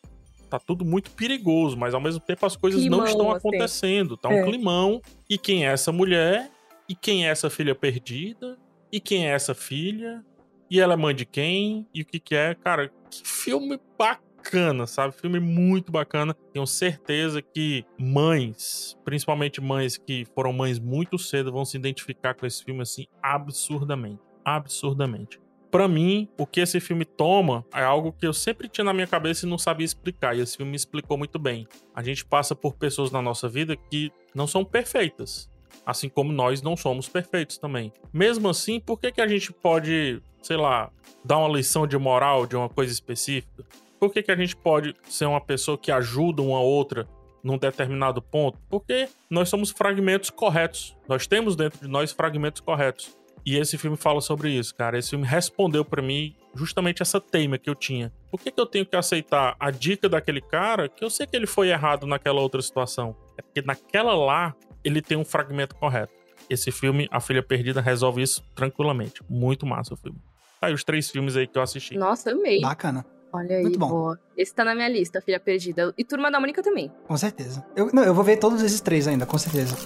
[0.49, 3.37] Tá tudo muito perigoso, mas ao mesmo tempo as coisas não Climão, estão assim.
[3.37, 4.17] acontecendo.
[4.17, 4.43] Tá um É.
[4.43, 5.01] climão.
[5.29, 6.49] E quem é essa mulher?
[6.87, 8.57] E quem é essa filha perdida?
[8.91, 10.23] E quem é essa filha?
[10.71, 11.87] E ela é mãe de quem?
[11.93, 12.55] E o que que é?
[12.55, 15.13] Cara, que filme bacana, sabe?
[15.15, 16.33] Filme muito bacana.
[16.53, 22.45] Tenho certeza que mães, principalmente mães que foram mães muito cedo, vão se identificar com
[22.45, 24.21] esse filme assim absurdamente.
[24.43, 25.39] Absurdamente.
[25.71, 29.05] Pra mim, o que esse filme toma é algo que eu sempre tinha na minha
[29.05, 30.35] cabeça e não sabia explicar.
[30.35, 31.67] E esse filme me explicou muito bem.
[31.93, 35.48] A gente passa por pessoas na nossa vida que não são perfeitas.
[35.85, 37.91] Assim como nós não somos perfeitos também.
[38.13, 40.91] Mesmo assim, por que, que a gente pode, sei lá,
[41.23, 43.63] dar uma lição de moral de uma coisa específica?
[43.99, 47.07] Por que, que a gente pode ser uma pessoa que ajuda uma outra
[47.43, 48.57] num determinado ponto?
[48.69, 50.95] Porque nós somos fragmentos corretos.
[51.07, 53.17] Nós temos dentro de nós fragmentos corretos.
[53.45, 54.97] E esse filme fala sobre isso, cara.
[54.97, 58.11] Esse filme respondeu pra mim justamente essa teima que eu tinha.
[58.29, 61.35] Por que, que eu tenho que aceitar a dica daquele cara que eu sei que
[61.35, 63.15] ele foi errado naquela outra situação?
[63.37, 66.13] É porque naquela lá ele tem um fragmento correto.
[66.49, 69.21] Esse filme, A Filha Perdida, resolve isso tranquilamente.
[69.29, 70.19] Muito massa o filme.
[70.61, 71.97] Aí os três filmes aí que eu assisti.
[71.97, 72.61] Nossa, amei.
[72.61, 73.05] Bacana.
[73.31, 73.87] Olha aí, Muito bom.
[73.87, 74.19] boa.
[74.35, 75.93] Esse tá na minha lista, Filha Perdida.
[75.97, 76.91] E Turma da Mônica também.
[77.07, 77.63] Com certeza.
[77.75, 79.77] Eu, não, eu vou ver todos esses três ainda, com certeza.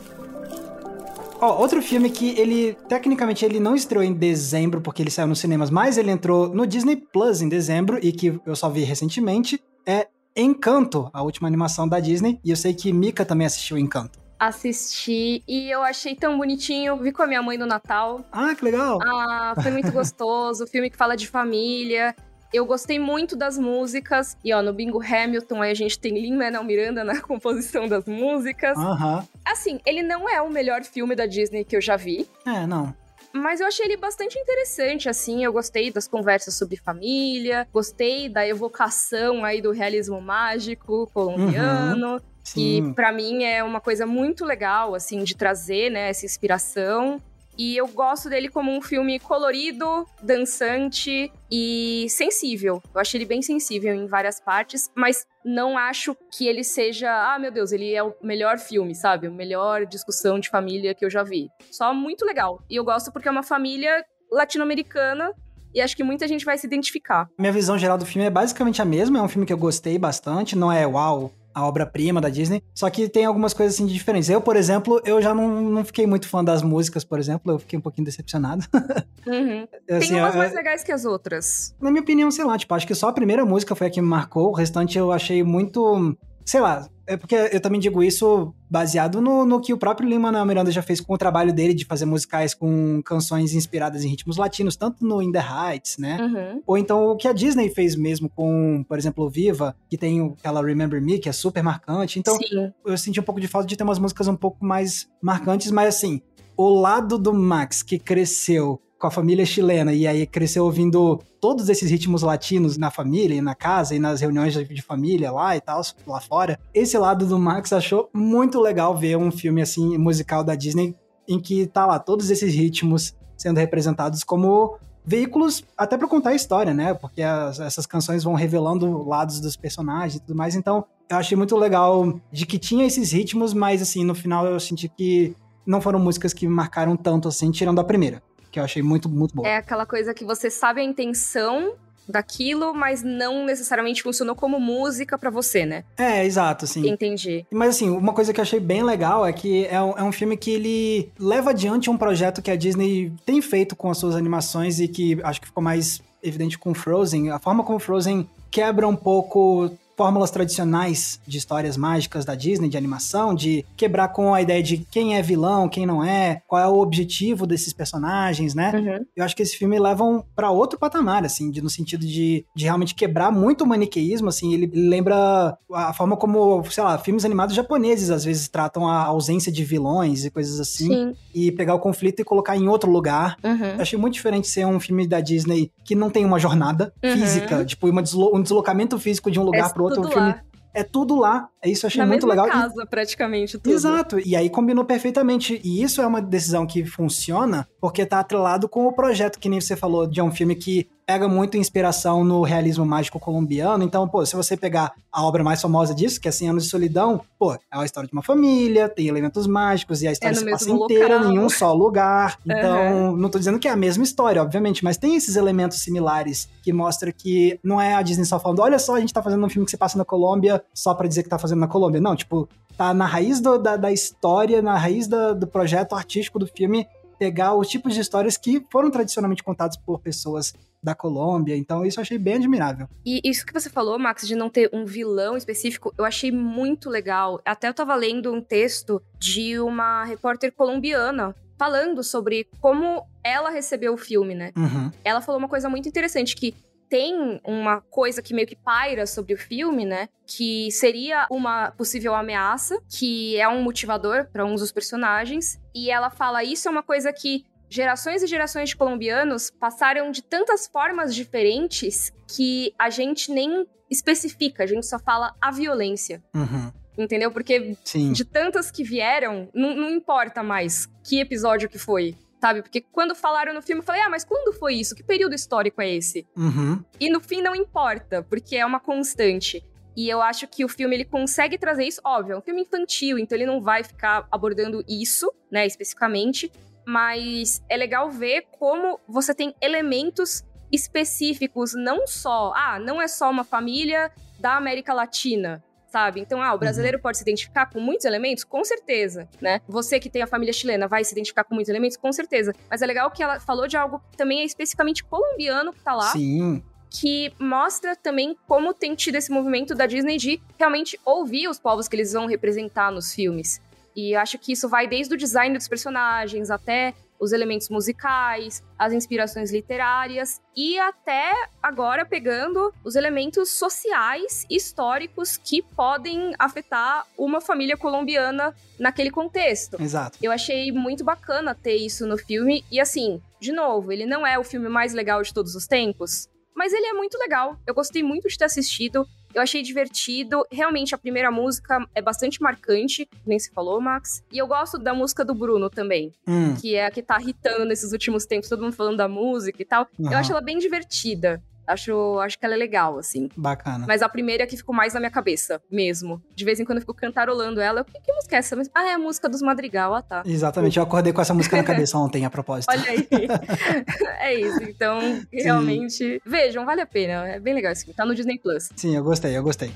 [1.42, 5.40] Ó, outro filme que ele, tecnicamente, ele não estreou em dezembro, porque ele saiu nos
[5.40, 9.62] cinemas, mas ele entrou no Disney Plus em dezembro, e que eu só vi recentemente,
[9.86, 14.23] é Encanto, a última animação da Disney, e eu sei que Mika também assistiu Encanto.
[14.48, 16.98] Assisti e eu achei tão bonitinho.
[16.98, 18.26] Vi com a minha mãe no Natal.
[18.30, 19.00] Ah, que legal!
[19.02, 20.68] Ah, foi muito gostoso.
[20.68, 22.14] Filme que fala de família.
[22.52, 24.36] Eu gostei muito das músicas.
[24.44, 28.78] E ó, no Bingo Hamilton aí a gente tem Lin-Manuel Miranda na composição das músicas.
[28.78, 29.26] Aham.
[29.46, 32.28] Assim, ele não é o melhor filme da Disney que eu já vi.
[32.46, 32.94] É, não.
[33.34, 35.44] Mas eu achei ele bastante interessante, assim.
[35.44, 42.78] Eu gostei das conversas sobre família, gostei da evocação aí do realismo mágico colombiano, que
[42.78, 42.94] Sim.
[42.94, 47.20] pra mim é uma coisa muito legal, assim, de trazer, né, essa inspiração.
[47.58, 52.82] E eu gosto dele como um filme colorido, dançante e sensível.
[52.94, 57.38] Eu achei ele bem sensível em várias partes, mas não acho que ele seja, ah,
[57.38, 59.28] meu Deus, ele é o melhor filme, sabe?
[59.28, 61.50] O melhor discussão de família que eu já vi.
[61.72, 62.62] Só muito legal.
[62.70, 65.32] E eu gosto porque é uma família latino-americana
[65.74, 67.28] e acho que muita gente vai se identificar.
[67.38, 69.98] Minha visão geral do filme é basicamente a mesma, é um filme que eu gostei
[69.98, 73.94] bastante, não é uau, a obra-prima da Disney, só que tem algumas coisas assim de
[73.94, 74.30] diferentes.
[74.30, 77.60] Eu, por exemplo, eu já não, não fiquei muito fã das músicas, por exemplo, eu
[77.60, 78.66] fiquei um pouquinho decepcionado.
[79.26, 79.66] Uhum.
[79.90, 81.74] Assim, Tem umas eu- mais legais que as outras.
[81.80, 84.02] Na minha opinião, sei lá, tipo, acho que só a primeira música foi a que
[84.02, 86.14] me marcou, o restante eu achei muito.
[86.46, 90.46] Sei lá, é porque eu também digo isso baseado no, no que o próprio Lin-Manuel
[90.46, 94.38] Miranda já fez com o trabalho dele de fazer musicais com canções inspiradas em ritmos
[94.38, 96.18] latinos, tanto no In The Heights, né?
[96.20, 96.62] Uhum.
[96.66, 100.34] Ou então o que a Disney fez mesmo com, por exemplo, o Viva, que tem
[100.40, 102.20] aquela Remember Me, que é super marcante.
[102.20, 102.72] Então, Sim.
[102.86, 105.96] eu senti um pouco de falta de ter umas músicas um pouco mais marcantes, mas
[105.96, 106.22] assim,
[106.56, 111.68] o lado do Max que cresceu com a família chilena e aí cresceu ouvindo todos
[111.68, 115.60] esses ritmos latinos na família e na casa e nas reuniões de família lá e
[115.60, 116.58] tal, lá fora.
[116.74, 120.96] Esse lado do Max achou muito legal ver um filme assim musical da Disney
[121.28, 126.36] em que tá lá todos esses ritmos sendo representados como veículos até pra contar a
[126.36, 126.94] história, né?
[126.94, 130.56] Porque as- essas canções vão revelando lados dos personagens e tudo mais.
[130.56, 134.58] Então, eu achei muito legal de que tinha esses ritmos, mas assim, no final eu
[134.62, 135.36] senti que
[135.68, 139.36] não foram músicas que marcaram tanto assim, tirando a primeira, que eu achei muito, muito
[139.36, 139.48] boa.
[139.48, 141.74] É aquela coisa que você sabe a intenção
[142.08, 145.84] daquilo, mas não necessariamente funcionou como música pra você, né?
[145.98, 146.88] É, exato, assim.
[146.88, 147.46] Entendi.
[147.50, 150.12] Mas assim, uma coisa que eu achei bem legal é que é um, é um
[150.12, 154.16] filme que ele leva adiante um projeto que a Disney tem feito com as suas
[154.16, 157.32] animações e que acho que ficou mais evidente com Frozen.
[157.32, 162.78] A forma como Frozen quebra um pouco fórmulas tradicionais de histórias mágicas da Disney, de
[162.78, 166.68] animação, de quebrar com a ideia de quem é vilão, quem não é, qual é
[166.68, 168.72] o objetivo desses personagens, né?
[168.74, 169.06] Uhum.
[169.16, 172.46] Eu acho que esse filme leva um, pra outro patamar, assim, de- no sentido de,
[172.56, 177.26] de realmente quebrar muito o maniqueísmo, assim, ele lembra a forma como, sei lá, filmes
[177.26, 181.16] animados japoneses às vezes tratam a ausência de vilões e coisas assim, Sim.
[181.34, 183.38] e pegar o conflito e colocar em outro lugar.
[183.44, 183.80] Uhum.
[183.82, 187.12] Achei muito diferente ser um filme da Disney que não tem uma jornada Uhum.
[187.14, 190.02] física, tipo, uma deslo- um deslocamento físico de um lugar É pro outro.
[190.02, 190.42] Um tudo filme lá.
[190.74, 191.50] é tudo lá.
[191.70, 192.48] Isso eu achei Na muito mesma legal.
[192.48, 193.72] E- casa, praticamente, tudo.
[193.74, 195.60] Exato, e aí combinou perfeitamente.
[195.64, 199.60] E isso é uma decisão que funciona porque tá atrelado com o projeto que nem
[199.62, 203.84] você falou, de um filme que pega muito inspiração no realismo mágico colombiano.
[203.84, 206.70] Então, pô, se você pegar a obra mais famosa disso, que é 100 Anos de
[206.70, 210.38] Solidão, pô, é a história de uma família, tem elementos mágicos e a história É
[210.40, 211.32] se passa inteira local.
[211.34, 212.38] em um só lugar.
[212.48, 216.48] Então, não tô dizendo que é a mesma história, obviamente, mas tem esses elementos similares
[216.64, 219.46] que mostra que não é a Disney só falando, olha só, a gente tá fazendo
[219.46, 222.00] um filme que se passa na Colômbia só pra dizer que tá fazendo na Colômbia.
[222.02, 226.40] Não, tipo, tá na raiz do- da, da história, na raiz da- do projeto artístico
[226.40, 226.88] do filme,
[227.20, 231.56] pegar os tipos de histórias que foram tradicionalmente contados por pessoas da Colômbia.
[231.56, 232.88] Então, isso eu achei bem admirável.
[233.06, 236.90] E isso que você falou, Max, de não ter um vilão específico, eu achei muito
[236.90, 237.40] legal.
[237.46, 243.94] Até eu tava lendo um texto de uma repórter colombiana falando sobre como ela recebeu
[243.94, 244.52] o filme, né?
[244.58, 244.92] Uhum.
[245.06, 246.54] Ela falou uma coisa muito interessante que
[246.90, 250.10] tem uma coisa que meio que paira sobre o filme, né?
[250.26, 255.60] Que seria uma possível ameaça, que é um motivador para um dos personagens.
[255.74, 260.22] E ela fala: Isso é uma coisa que gerações e gerações de colombianos passaram de
[260.22, 266.24] tantas formas diferentes que a gente nem especifica, a gente só fala a violência.
[266.36, 266.72] Uhum.
[266.96, 267.32] Entendeu?
[267.32, 268.12] Porque Sim.
[268.12, 272.62] de tantas que vieram, não, não importa mais que episódio que foi, sabe?
[272.62, 274.94] Porque quando falaram no filme, eu falei, ah, mas quando foi isso?
[274.94, 276.28] Que período histórico é esse?
[276.36, 276.84] Uhum.
[277.00, 279.64] E no fim não importa, porque é uma constante.
[279.96, 283.18] E eu acho que o filme ele consegue trazer isso, óbvio, é um filme infantil,
[283.18, 286.52] então ele não vai ficar abordando isso, né, especificamente,
[286.86, 293.32] mas é legal ver como você tem elementos específicos, não só, ah, não é só
[293.32, 295.64] uma família da América Latina,
[295.94, 296.20] sabe?
[296.20, 297.04] Então, ah, o brasileiro uhum.
[297.04, 298.44] pode se identificar com muitos elementos?
[298.44, 299.62] Com certeza, né?
[299.68, 301.96] Você que tem a família chilena vai se identificar com muitos elementos?
[301.98, 302.52] Com certeza.
[302.68, 305.94] Mas é legal que ela falou de algo que também é especificamente colombiano que tá
[305.94, 306.12] lá.
[306.12, 306.64] Sim
[306.96, 311.88] que mostra também como tem tido esse movimento da Disney de realmente ouvir os povos
[311.88, 313.60] que eles vão representar nos filmes.
[313.96, 318.92] E acho que isso vai desde o design dos personagens até os elementos musicais, as
[318.92, 327.78] inspirações literárias e até agora pegando os elementos sociais históricos que podem afetar uma família
[327.78, 329.82] colombiana naquele contexto.
[329.82, 330.18] Exato.
[330.22, 334.38] Eu achei muito bacana ter isso no filme e assim, de novo, ele não é
[334.38, 337.58] o filme mais legal de todos os tempos, mas ele é muito legal.
[337.66, 339.08] Eu gostei muito de ter assistido.
[339.34, 340.46] Eu achei divertido.
[340.52, 344.24] Realmente, a primeira música é bastante marcante, nem se falou, Max.
[344.32, 346.56] E eu gosto da música do Bruno também, hum.
[346.56, 349.66] que é a que tá irritando nesses últimos tempos, todo mundo falando da música e
[349.66, 349.88] tal.
[349.98, 350.12] Uhum.
[350.12, 351.42] Eu acho ela bem divertida.
[351.66, 353.30] Acho, acho que ela é legal, assim.
[353.36, 353.86] Bacana.
[353.88, 356.22] Mas a primeira é que ficou mais na minha cabeça, mesmo.
[356.36, 357.82] De vez em quando eu fico cantarolando ela.
[357.82, 358.62] Eu, que, que música é essa?
[358.74, 360.24] Ah, é a música dos Madrigal, ah tá.
[360.26, 362.70] Exatamente, eu acordei com essa música na cabeça ontem, a propósito.
[362.70, 363.08] Olha aí.
[364.20, 365.00] é isso, então,
[365.32, 365.94] realmente.
[365.94, 366.20] Sim.
[366.26, 367.28] Vejam, vale a pena.
[367.28, 367.96] É bem legal esse filme.
[367.96, 368.70] Tá no Disney Plus.
[368.76, 369.72] Sim, eu gostei, eu gostei.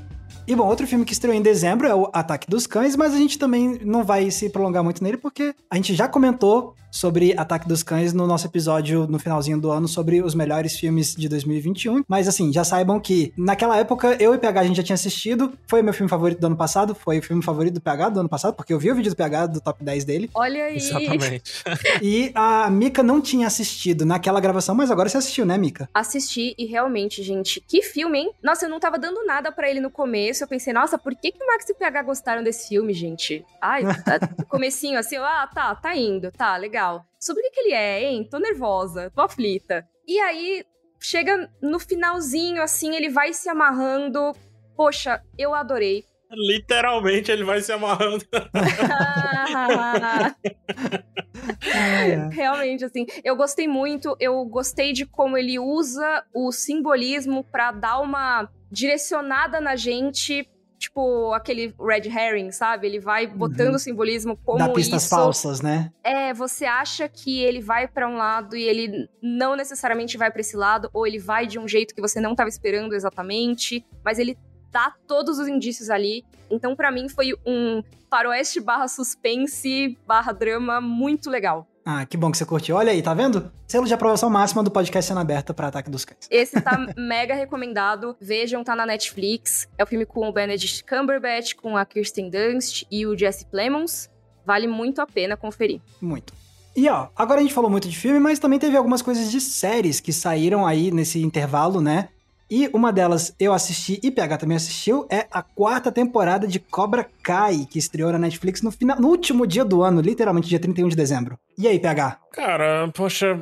[0.47, 3.17] E bom, outro filme que estreou em dezembro é o Ataque dos Cães, mas a
[3.17, 7.67] gente também não vai se prolongar muito nele porque a gente já comentou sobre Ataque
[7.67, 12.03] dos Cães no nosso episódio no finalzinho do ano sobre os melhores filmes de 2021.
[12.07, 15.53] Mas assim, já saibam que naquela época eu e PH a gente já tinha assistido.
[15.67, 18.19] Foi o meu filme favorito do ano passado, foi o filme favorito do PH do
[18.21, 20.29] ano passado, porque eu vi o vídeo do PH do top 10 dele.
[20.33, 20.77] Olha aí.
[20.77, 21.63] Exatamente.
[22.01, 25.89] e a Mika não tinha assistido naquela gravação, mas agora você assistiu, né, Mika?
[25.93, 28.31] Assisti e realmente, gente, que filme, hein?
[28.41, 30.36] Nossa, eu não tava dando nada para ele no começo.
[30.43, 33.45] Eu pensei, nossa, por que, que o Max e o PH gostaram desse filme, gente?
[33.61, 34.19] Ai, tá,
[34.49, 37.05] comecinho assim, ah, tá, tá indo, tá, legal.
[37.19, 38.27] Sobre o que, que ele é, hein?
[38.29, 39.87] Tô nervosa, tô aflita.
[40.07, 40.63] E aí,
[40.99, 44.35] chega no finalzinho, assim, ele vai se amarrando.
[44.75, 46.05] Poxa, eu adorei.
[46.29, 48.23] Literalmente ele vai se amarrando.
[52.31, 54.15] Realmente, assim, eu gostei muito.
[54.19, 60.47] Eu gostei de como ele usa o simbolismo para dar uma direcionada na gente
[60.77, 62.87] tipo aquele red herring, sabe?
[62.87, 63.79] Ele vai botando uhum.
[63.79, 65.09] simbolismo como Dá pistas isso...
[65.09, 65.91] falsas, né?
[66.03, 70.41] É, você acha que ele vai para um lado e ele não necessariamente vai para
[70.41, 74.19] esse lado, ou ele vai de um jeito que você não estava esperando exatamente, mas
[74.19, 74.37] ele
[74.71, 76.23] dá todos os indícios ali.
[76.49, 81.67] Então, para mim, foi um faroeste barra suspense barra drama muito legal.
[81.89, 82.75] Ah, que bom que você curtiu.
[82.75, 83.49] Olha aí, tá vendo?
[83.65, 86.27] Selo de aprovação máxima do podcast Cena Aberta para Ataque dos Cães.
[86.29, 88.13] Esse tá mega recomendado.
[88.19, 89.69] Vejam, tá na Netflix.
[89.77, 94.09] É o filme com o Benedict Cumberbatch, com a Kirsten Dunst e o Jesse Plemons.
[94.45, 95.79] Vale muito a pena conferir.
[96.01, 96.33] Muito.
[96.75, 99.39] E ó, agora a gente falou muito de filme, mas também teve algumas coisas de
[99.39, 102.09] séries que saíram aí nesse intervalo, né?
[102.49, 107.05] E uma delas eu assisti e PH também assistiu, é a quarta temporada de Cobra
[107.21, 110.87] Kai, que estreou na Netflix no, final, no último dia do ano, literalmente dia 31
[110.87, 111.37] de dezembro.
[111.57, 112.19] E aí, PH?
[112.31, 113.39] Cara, poxa.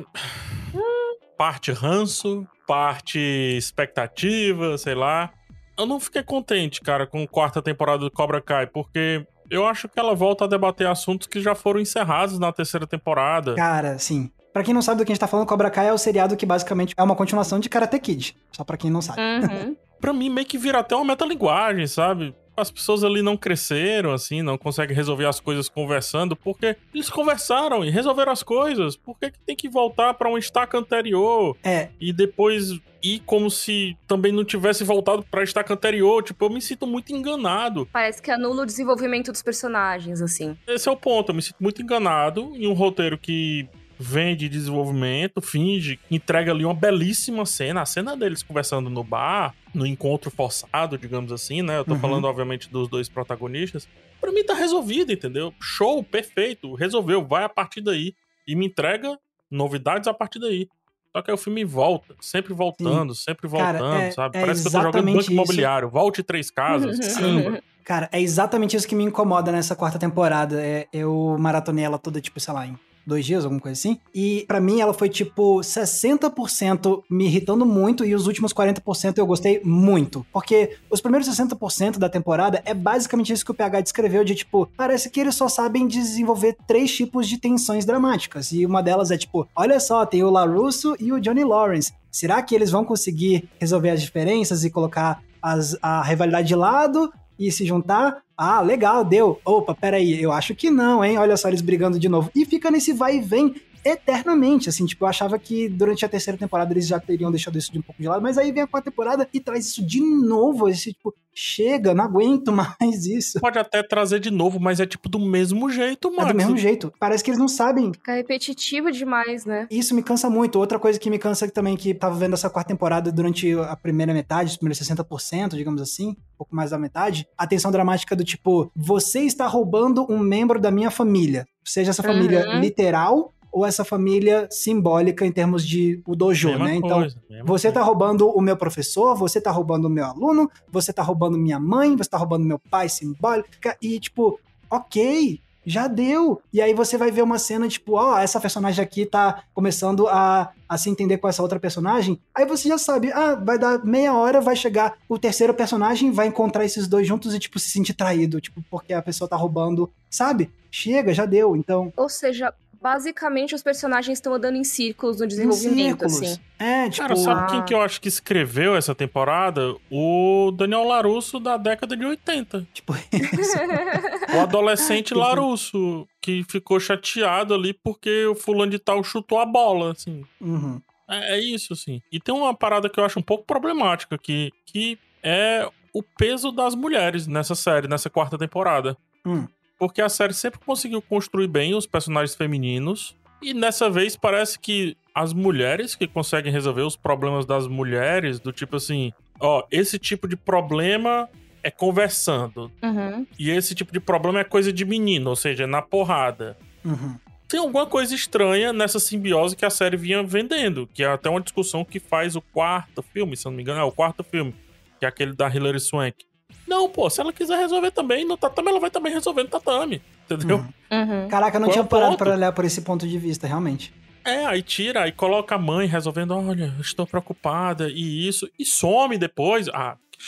[1.38, 5.30] Parte ranço, parte expectativa, sei lá.
[5.78, 9.88] Eu não fiquei contente, cara, com a quarta temporada do Cobra Kai, porque eu acho
[9.88, 13.54] que ela volta a debater assuntos que já foram encerrados na terceira temporada.
[13.54, 14.30] Cara, sim.
[14.56, 16.34] Pra quem não sabe do que a gente tá falando, Cobra Kai é o seriado
[16.34, 18.34] que basicamente é uma continuação de Karate Kid.
[18.52, 19.20] Só pra quem não sabe.
[19.20, 19.76] Uhum.
[20.00, 22.34] pra mim, meio que vira até uma metalinguagem, sabe?
[22.56, 27.84] As pessoas ali não cresceram, assim, não conseguem resolver as coisas conversando, porque eles conversaram
[27.84, 28.96] e resolveram as coisas.
[28.96, 31.54] Por que, que tem que voltar para um estaca anterior?
[31.62, 31.90] É.
[32.00, 36.22] E depois ir como se também não tivesse voltado pra estaca anterior.
[36.22, 37.86] Tipo, eu me sinto muito enganado.
[37.92, 40.56] Parece que anula o desenvolvimento dos personagens, assim.
[40.66, 41.28] Esse é o ponto.
[41.28, 43.68] Eu me sinto muito enganado em um roteiro que
[43.98, 47.82] vende desenvolvimento, finge, entrega ali uma belíssima cena.
[47.82, 51.78] A cena deles conversando no bar, no encontro forçado, digamos assim, né?
[51.78, 52.00] Eu tô uhum.
[52.00, 53.88] falando, obviamente, dos dois protagonistas.
[54.20, 55.52] Pra mim tá resolvido, entendeu?
[55.60, 58.14] Show, perfeito, resolveu, vai a partir daí.
[58.46, 59.18] E me entrega
[59.50, 60.68] novidades a partir daí.
[61.14, 63.22] Só que aí o filme volta, sempre voltando, Sim.
[63.24, 64.36] sempre voltando, Cara, é, sabe?
[64.36, 65.32] É Parece que eu tô jogando banco isso.
[65.32, 65.88] imobiliário.
[65.88, 66.98] Volte três casas.
[67.14, 67.58] Sim.
[67.82, 70.60] Cara, é exatamente isso que me incomoda nessa quarta temporada.
[70.60, 73.98] É, eu maratonei ela toda, tipo, sei lá, em dois dias, alguma coisa assim.
[74.14, 79.26] E para mim ela foi tipo 60% me irritando muito e os últimos 40% eu
[79.26, 80.26] gostei muito.
[80.32, 84.68] Porque os primeiros 60% da temporada é basicamente isso que o PH descreveu de tipo,
[84.76, 88.52] parece que eles só sabem desenvolver três tipos de tensões dramáticas.
[88.52, 91.92] E uma delas é tipo, olha só, tem o LaRusso e o Johnny Lawrence.
[92.10, 97.12] Será que eles vão conseguir resolver as diferenças e colocar as, a rivalidade de lado
[97.38, 98.22] e se juntar?
[98.36, 99.40] Ah, legal, deu.
[99.44, 101.16] Opa, peraí, eu acho que não, hein?
[101.18, 102.30] Olha só eles brigando de novo.
[102.34, 103.54] E fica nesse vai e vem
[103.90, 107.72] eternamente, assim, tipo, eu achava que durante a terceira temporada eles já teriam deixado isso
[107.72, 110.00] de um pouco de lado, mas aí vem a quarta temporada e traz isso de
[110.00, 113.38] novo, esse tipo, chega, não aguento mais isso.
[113.40, 116.30] Pode até trazer de novo, mas é tipo do mesmo jeito, mano.
[116.30, 116.92] É do mesmo jeito.
[116.98, 117.92] Parece que eles não sabem.
[117.92, 119.66] Fica repetitivo demais, né?
[119.70, 120.58] Isso me cansa muito.
[120.58, 124.14] Outra coisa que me cansa também, que tava vendo essa quarta temporada durante a primeira
[124.14, 128.24] metade, os primeiros 60%, digamos assim, um pouco mais da metade, a tensão dramática do
[128.24, 131.46] tipo, você está roubando um membro da minha família.
[131.64, 132.60] Seja essa família Uhum.
[132.60, 136.74] literal ou essa família simbólica em termos de o dojo, Mesma né?
[136.74, 140.92] Então, coisa, você tá roubando o meu professor, você tá roubando o meu aluno, você
[140.92, 144.38] tá roubando minha mãe, você tá roubando meu pai simbólica, e tipo,
[144.70, 146.40] ok, já deu.
[146.52, 150.52] E aí você vai ver uma cena, tipo, ó, essa personagem aqui tá começando a,
[150.68, 152.20] a se entender com essa outra personagem.
[152.34, 156.28] Aí você já sabe, ah, vai dar meia hora, vai chegar o terceiro personagem, vai
[156.28, 159.90] encontrar esses dois juntos e, tipo, se sentir traído, tipo, porque a pessoa tá roubando,
[160.08, 160.50] sabe?
[160.70, 161.56] Chega, já deu.
[161.56, 162.54] Então, Ou seja,
[162.86, 166.22] basicamente os personagens estão andando em círculos no em desenvolvimento, círculos.
[166.22, 166.40] assim.
[166.56, 169.74] É, tipo, Cara, sabe quem que eu acho que escreveu essa temporada?
[169.90, 172.64] O Daniel Larusso da década de 80.
[172.72, 173.56] tipo isso.
[174.36, 175.14] O adolescente.
[175.14, 180.24] Larusso, que ficou chateado ali porque o fulano de tal chutou a bola, assim.
[180.40, 180.80] Uhum.
[181.08, 182.00] É, é isso, assim.
[182.12, 186.52] E tem uma parada que eu acho um pouco problemática aqui, que é o peso
[186.52, 188.96] das mulheres nessa série, nessa quarta temporada.
[189.26, 189.46] Hum.
[189.78, 193.14] Porque a série sempre conseguiu construir bem os personagens femininos.
[193.42, 198.52] E nessa vez parece que as mulheres que conseguem resolver os problemas das mulheres, do
[198.52, 201.28] tipo assim, ó, esse tipo de problema
[201.62, 202.70] é conversando.
[202.82, 203.26] Uhum.
[203.38, 206.56] E esse tipo de problema é coisa de menino, ou seja, é na porrada.
[206.84, 207.16] Uhum.
[207.48, 211.40] Tem alguma coisa estranha nessa simbiose que a série vinha vendendo, que é até uma
[211.40, 214.54] discussão que faz o quarto filme, se eu não me engano, é o quarto filme,
[214.98, 216.24] que é aquele da Hilary Swank.
[216.66, 220.02] Não, pô, se ela quiser resolver também no tatame, ela vai também resolver no tatame,
[220.24, 220.64] entendeu?
[220.90, 220.98] Uhum.
[220.98, 221.28] Uhum.
[221.28, 222.18] Caraca, eu não Qual é tinha parado ponto?
[222.18, 223.92] pra olhar por esse ponto de vista, realmente.
[224.24, 228.64] É, aí tira, aí coloca a mãe resolvendo, olha, eu estou preocupada, e isso, e
[228.64, 229.68] some depois.
[229.68, 230.18] Ah, que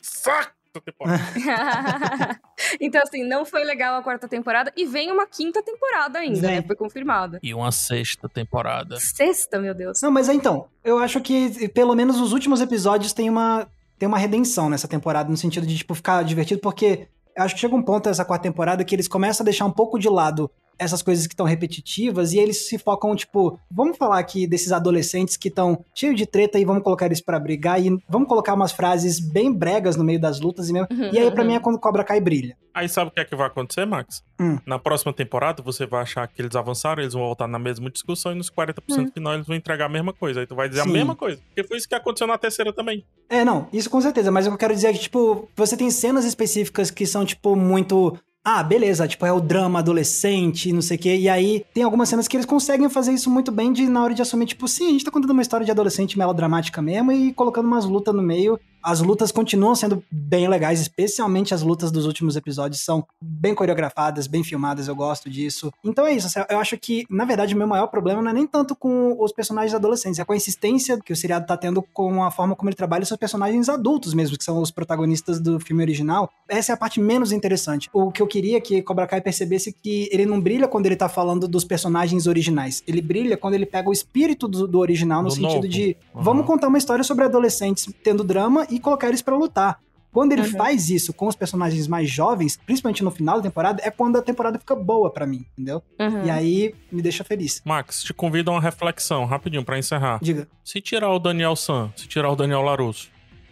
[0.00, 0.58] saco
[2.80, 4.72] então, assim, não foi legal a quarta temporada.
[4.76, 6.56] E vem uma quinta temporada ainda, Vem.
[6.56, 6.62] né?
[6.62, 7.38] Foi confirmada.
[7.42, 8.98] E uma sexta temporada.
[9.00, 10.00] Sexta, meu Deus.
[10.02, 13.66] Não, mas então, eu acho que pelo menos os últimos episódios tem uma,
[13.98, 17.74] tem uma redenção nessa temporada, no sentido de, tipo, ficar divertido, porque acho que chega
[17.74, 21.02] um ponto nessa quarta temporada que eles começam a deixar um pouco de lado essas
[21.02, 25.48] coisas que estão repetitivas e eles se focam, tipo, vamos falar aqui desses adolescentes que
[25.48, 29.18] estão cheios de treta e vamos colocar eles pra brigar e vamos colocar umas frases
[29.20, 30.88] bem bregas no meio das lutas e mesmo.
[30.90, 31.48] Uhum, E aí, pra uhum.
[31.48, 32.56] mim, é quando Cobra Kai brilha.
[32.74, 34.22] Aí sabe o que é que vai acontecer, Max?
[34.40, 34.56] Hum.
[34.64, 38.30] Na próxima temporada, você vai achar que eles avançaram, eles vão voltar na mesma discussão
[38.30, 39.10] e nos 40% Hum.
[39.12, 40.40] final eles vão entregar a mesma coisa.
[40.40, 40.90] Aí tu vai dizer Sim.
[40.90, 41.40] a mesma coisa.
[41.48, 43.04] Porque foi isso que aconteceu na terceira também.
[43.28, 45.76] É, não, isso com certeza, mas o que eu quero dizer é que, tipo, você
[45.76, 48.16] tem cenas específicas que são, tipo, muito.
[48.44, 51.16] Ah, beleza, tipo, é o drama adolescente, não sei o quê.
[51.16, 54.14] E aí tem algumas cenas que eles conseguem fazer isso muito bem de na hora
[54.14, 57.32] de assumir, tipo, sim, a gente tá contando uma história de adolescente melodramática mesmo e
[57.34, 58.58] colocando umas lutas no meio.
[58.82, 64.26] As lutas continuam sendo bem legais, especialmente as lutas dos últimos episódios são bem coreografadas,
[64.26, 65.72] bem filmadas, eu gosto disso.
[65.84, 68.34] Então é isso, assim, eu acho que, na verdade, o meu maior problema não é
[68.34, 71.82] nem tanto com os personagens adolescentes, é com a insistência que o seriado tá tendo
[71.82, 75.58] com a forma como ele trabalha seus personagens adultos mesmo, que são os protagonistas do
[75.60, 76.30] filme original.
[76.48, 77.88] Essa é a parte menos interessante.
[77.92, 81.08] O que eu queria que Cobra Kai percebesse que ele não brilha quando ele tá
[81.08, 82.82] falando dos personagens originais.
[82.86, 85.68] Ele brilha quando ele pega o espírito do, do original, no Do sentido novo.
[85.68, 86.22] de Uhum.
[86.22, 89.80] vamos contar uma história sobre adolescentes tendo drama e colocar eles pra lutar.
[90.10, 90.50] Quando ele Uhum.
[90.52, 94.22] faz isso com os personagens mais jovens, principalmente no final da temporada, é quando a
[94.22, 95.82] temporada fica boa pra mim, entendeu?
[96.00, 96.24] Uhum.
[96.24, 97.60] E aí me deixa feliz.
[97.64, 100.18] Max, te convido a uma reflexão, rapidinho, pra encerrar.
[100.22, 103.10] Diga, Se tirar o Daniel San, se tirar o Daniel Larusso,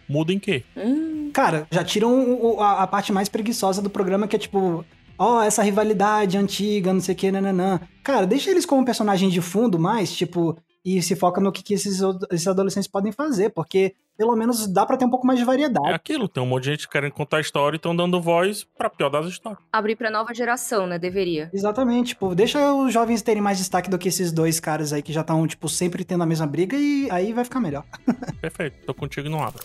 [0.09, 0.63] muda em quê?
[0.75, 1.29] Hum.
[1.31, 4.83] cara, já tiram a, a parte mais preguiçosa do programa, que é tipo,
[5.17, 7.79] ó, essa rivalidade antiga, não sei o que, nananã.
[8.03, 11.75] Cara, deixa eles como personagem de fundo mais, tipo, e se foca no que, que
[11.75, 11.99] esses,
[12.31, 15.45] esses adolescentes podem fazer, porque pelo menos dá pra ter um pouco mais de É
[15.45, 15.93] variedade.
[15.93, 18.89] aquilo, tem um monte de gente querendo contar a história e estão dando voz pra
[18.89, 19.61] pior das histórias.
[19.71, 20.97] Abrir pra nova geração, né?
[20.97, 21.49] Deveria.
[21.53, 25.13] Exatamente, tipo, deixa os jovens terem mais destaque do que esses dois caras aí que
[25.13, 27.83] já estão, tipo, sempre tendo a mesma briga e aí vai ficar melhor.
[28.41, 29.63] Perfeito, tô contigo e não abro.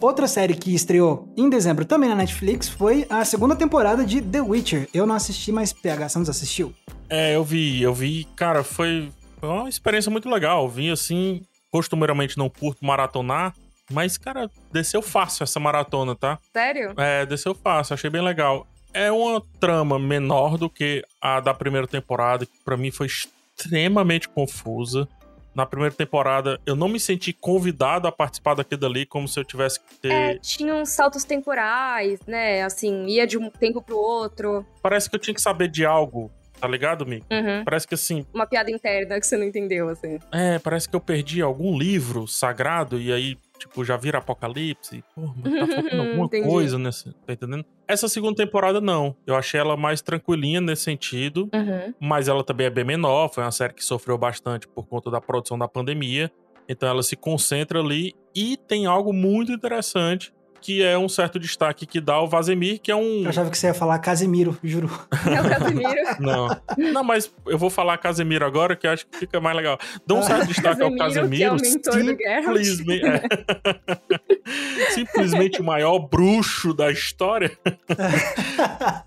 [0.00, 4.40] Outra série que estreou em dezembro também na Netflix foi a segunda temporada de The
[4.40, 4.88] Witcher.
[4.92, 6.74] Eu não assisti, mas PH Santos assistiu.
[7.08, 9.10] É, eu vi, eu vi, cara, foi,
[9.42, 10.62] foi uma experiência muito legal.
[10.62, 13.52] Eu vi assim, costumeiramente não curto maratonar,
[13.90, 16.38] mas, cara, desceu fácil essa maratona, tá?
[16.52, 16.94] Sério?
[16.96, 18.68] É, desceu fácil, achei bem legal.
[18.94, 24.28] É uma trama menor do que a da primeira temporada, que pra mim foi extremamente
[24.28, 25.08] confusa.
[25.54, 29.44] Na primeira temporada, eu não me senti convidado a participar daquilo dali, como se eu
[29.44, 30.12] tivesse que ter.
[30.12, 32.62] É, tinha uns saltos temporais, né?
[32.62, 34.64] Assim, ia de um tempo pro outro.
[34.80, 36.30] Parece que eu tinha que saber de algo
[36.62, 37.16] tá ligado, Mi?
[37.16, 37.64] Uhum.
[37.64, 38.24] Parece que assim.
[38.32, 40.20] Uma piada interna que você não entendeu, assim.
[40.30, 45.02] É, parece que eu perdi algum livro sagrado e aí, tipo, já vira apocalipse.
[45.12, 46.48] Pô, mas tá faltando alguma Entendi.
[46.48, 47.12] coisa nesse.
[47.26, 47.64] Tá entendendo?
[47.88, 49.16] Essa segunda temporada, não.
[49.26, 51.50] Eu achei ela mais tranquilinha nesse sentido.
[51.52, 51.92] Uhum.
[51.98, 53.28] Mas ela também é bem menor.
[53.28, 56.30] Foi uma série que sofreu bastante por conta da produção da pandemia.
[56.68, 60.32] Então ela se concentra ali e tem algo muito interessante.
[60.62, 63.24] Que é um certo destaque que dá ao Vazemir, que é um.
[63.24, 64.88] Eu achava que você ia falar Casimiro, juro.
[65.26, 66.02] É o Casimiro.
[66.20, 66.48] Não.
[66.78, 69.76] Não, mas eu vou falar Casemiro agora, que eu acho que fica mais legal.
[70.06, 72.62] Dá um certo destaque ao Casemiro, que é o Casemiro.
[72.64, 73.22] Simplesmente, é.
[74.90, 77.50] Simplesmente o maior bruxo da história.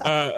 [0.08, 0.34] Ah,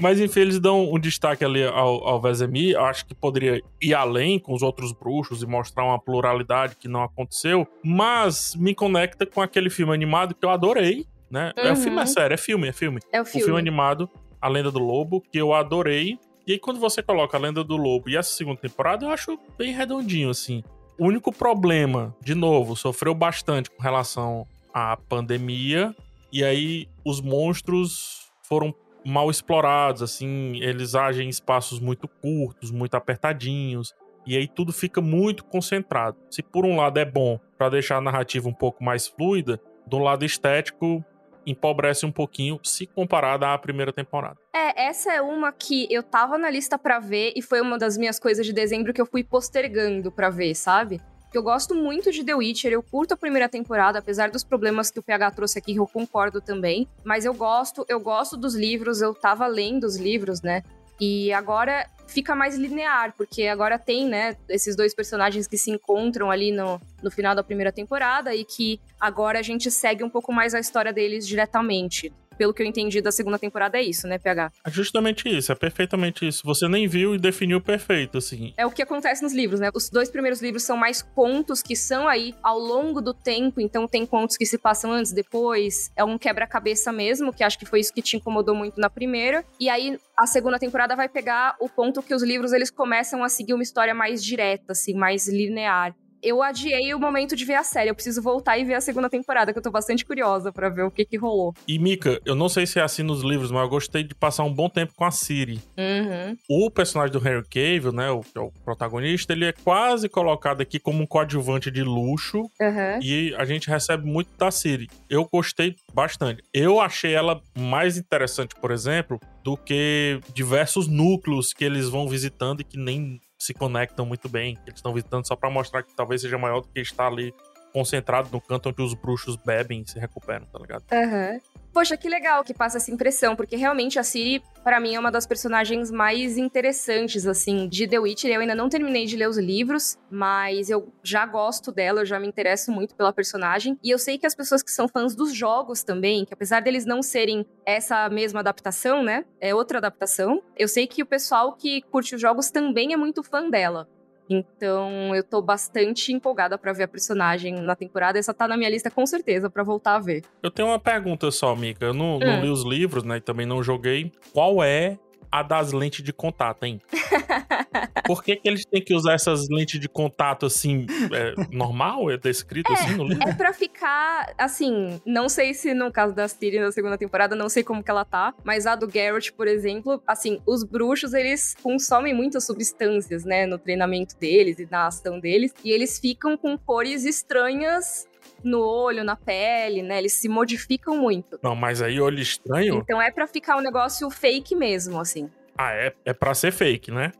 [0.00, 2.74] Mas enfim, eles dão um destaque ali ao, ao Vesemir.
[2.74, 6.88] Eu acho que poderia ir além com os outros bruxos e mostrar uma pluralidade que
[6.88, 7.66] não aconteceu.
[7.84, 11.06] Mas me conecta com aquele filme animado que eu adorei.
[11.30, 11.52] Né?
[11.56, 11.76] É Uhum.
[11.76, 13.00] filme, é sério, é filme, é filme.
[13.12, 13.58] É o O filme filme.
[13.58, 14.08] animado
[14.40, 16.18] A Lenda do Lobo, que eu adorei.
[16.46, 19.36] E aí, quando você coloca A Lenda do Lobo e essa segunda temporada, eu acho
[19.58, 20.62] bem redondinho, assim.
[20.96, 25.92] O único problema, de novo, sofreu bastante com relação à pandemia.
[26.32, 28.72] E aí, os monstros foram
[29.04, 30.56] mal explorados, assim.
[30.62, 33.92] Eles agem em espaços muito curtos, muito apertadinhos.
[34.26, 36.16] E aí tudo fica muito concentrado.
[36.30, 39.98] Se por um lado é bom pra deixar a narrativa um pouco mais fluida, do
[39.98, 41.04] lado estético
[41.46, 44.36] empobrece um pouquinho se comparada à primeira temporada.
[44.52, 47.96] É, essa é uma que eu tava na lista pra ver e foi uma das
[47.96, 51.00] minhas coisas de dezembro que eu fui postergando pra ver, sabe?
[51.32, 54.98] Eu gosto muito de The Witcher, eu curto a primeira temporada, apesar dos problemas que
[54.98, 56.88] o PH trouxe aqui, eu concordo também.
[57.04, 60.62] Mas eu gosto, eu gosto dos livros, eu tava lendo os livros, né?
[60.98, 66.30] E agora fica mais linear, porque agora tem, né, esses dois personagens que se encontram
[66.30, 70.32] ali no, no final da primeira temporada e que agora a gente segue um pouco
[70.32, 72.12] mais a história deles diretamente.
[72.36, 74.52] Pelo que eu entendi da segunda temporada é isso, né, PH?
[74.64, 76.42] É justamente isso, é perfeitamente isso.
[76.44, 78.52] Você nem viu e definiu perfeito, assim.
[78.56, 79.70] É o que acontece nos livros, né?
[79.74, 83.86] Os dois primeiros livros são mais contos que são aí ao longo do tempo, então
[83.86, 85.90] tem contos que se passam antes, depois.
[85.96, 89.44] É um quebra-cabeça mesmo, que acho que foi isso que te incomodou muito na primeira.
[89.58, 93.28] E aí a segunda temporada vai pegar o ponto que os livros eles começam a
[93.28, 95.94] seguir uma história mais direta, assim, mais linear.
[96.26, 97.88] Eu adiei o momento de ver a série.
[97.88, 100.82] Eu preciso voltar e ver a segunda temporada, que eu tô bastante curiosa pra ver
[100.82, 101.54] o que que rolou.
[101.68, 104.42] E Mika, eu não sei se é assim nos livros, mas eu gostei de passar
[104.42, 105.60] um bom tempo com a Siri.
[105.78, 106.36] Uhum.
[106.50, 110.60] O personagem do Henry Cavill, né, o, que é o protagonista, ele é quase colocado
[110.60, 112.98] aqui como um coadjuvante de luxo Uhum.
[113.02, 114.88] e a gente recebe muito da Siri.
[115.08, 116.42] Eu gostei bastante.
[116.52, 122.62] Eu achei ela mais interessante, por exemplo, do que diversos núcleos que eles vão visitando
[122.62, 124.56] e que nem se conectam muito bem.
[124.66, 127.32] Eles estão visitando só pra mostrar que talvez seja maior do que estar ali
[127.72, 130.84] concentrado no canto onde os bruxos bebem e se recuperam, tá ligado?
[130.90, 131.38] Aham.
[131.76, 135.10] Poxa, que legal que passa essa impressão, porque realmente a Ciri, pra mim, é uma
[135.10, 138.32] das personagens mais interessantes, assim, de The Witcher.
[138.32, 142.18] Eu ainda não terminei de ler os livros, mas eu já gosto dela, eu já
[142.18, 143.78] me interesso muito pela personagem.
[143.84, 146.86] E eu sei que as pessoas que são fãs dos jogos também, que apesar deles
[146.86, 149.26] não serem essa mesma adaptação, né?
[149.38, 150.42] É outra adaptação.
[150.56, 153.86] Eu sei que o pessoal que curte os jogos também é muito fã dela.
[154.28, 158.18] Então, eu tô bastante empolgada pra ver a personagem na temporada.
[158.18, 160.22] Essa tá na minha lista com certeza pra voltar a ver.
[160.42, 161.84] Eu tenho uma pergunta só, Mika.
[161.86, 162.40] Eu não, não Hum.
[162.42, 163.18] li os livros, né?
[163.18, 164.12] E também não joguei.
[164.32, 164.98] Qual é
[165.30, 166.80] a das lentes de contato, hein?
[168.06, 172.10] Por que, que eles têm que usar essas lentes de contato assim, é, normal?
[172.10, 173.28] É descrito assim no livro?
[173.28, 177.48] É pra ficar, assim, não sei se no caso da Ciri na segunda temporada, não
[177.48, 181.54] sei como que ela tá, mas a do Garrett, por exemplo, assim, os bruxos, eles
[181.62, 186.56] consomem muitas substâncias, né, no treinamento deles e na ação deles, e eles ficam com
[186.56, 188.06] cores estranhas
[188.44, 191.38] no olho, na pele, né, eles se modificam muito.
[191.42, 192.76] Não, mas aí olho estranho.
[192.76, 195.30] Então é pra ficar um negócio fake mesmo, assim.
[195.58, 197.12] Ah, é, é pra ser fake, né?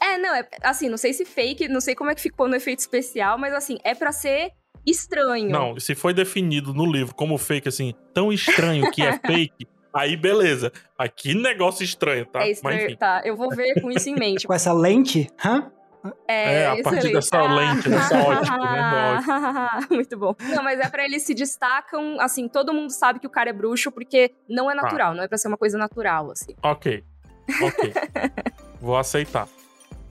[0.00, 2.56] É, não, é assim, não sei se fake, não sei como é que ficou no
[2.56, 4.50] efeito especial, mas assim, é pra ser
[4.84, 5.50] estranho.
[5.50, 10.16] Não, se foi definido no livro como fake, assim, tão estranho que é fake, aí
[10.16, 10.72] beleza.
[10.98, 12.40] Mas que negócio estranho, tá?
[12.40, 12.96] É Mas estranho, enfim.
[12.96, 14.46] tá, eu vou ver com isso em mente.
[14.48, 15.70] Com essa lente, hã?
[16.26, 17.12] É, a partir excelente.
[17.12, 19.86] dessa lente, dessa ótica, né?
[19.90, 20.34] Muito bom.
[20.54, 23.52] Não, mas é pra eles se destacam, assim, todo mundo sabe que o cara é
[23.52, 24.72] bruxo porque não Tá.
[24.72, 26.54] é natural, não é pra ser uma coisa natural, assim.
[26.62, 27.04] Ok.
[27.62, 27.92] Ok.
[28.80, 29.46] Vou aceitar.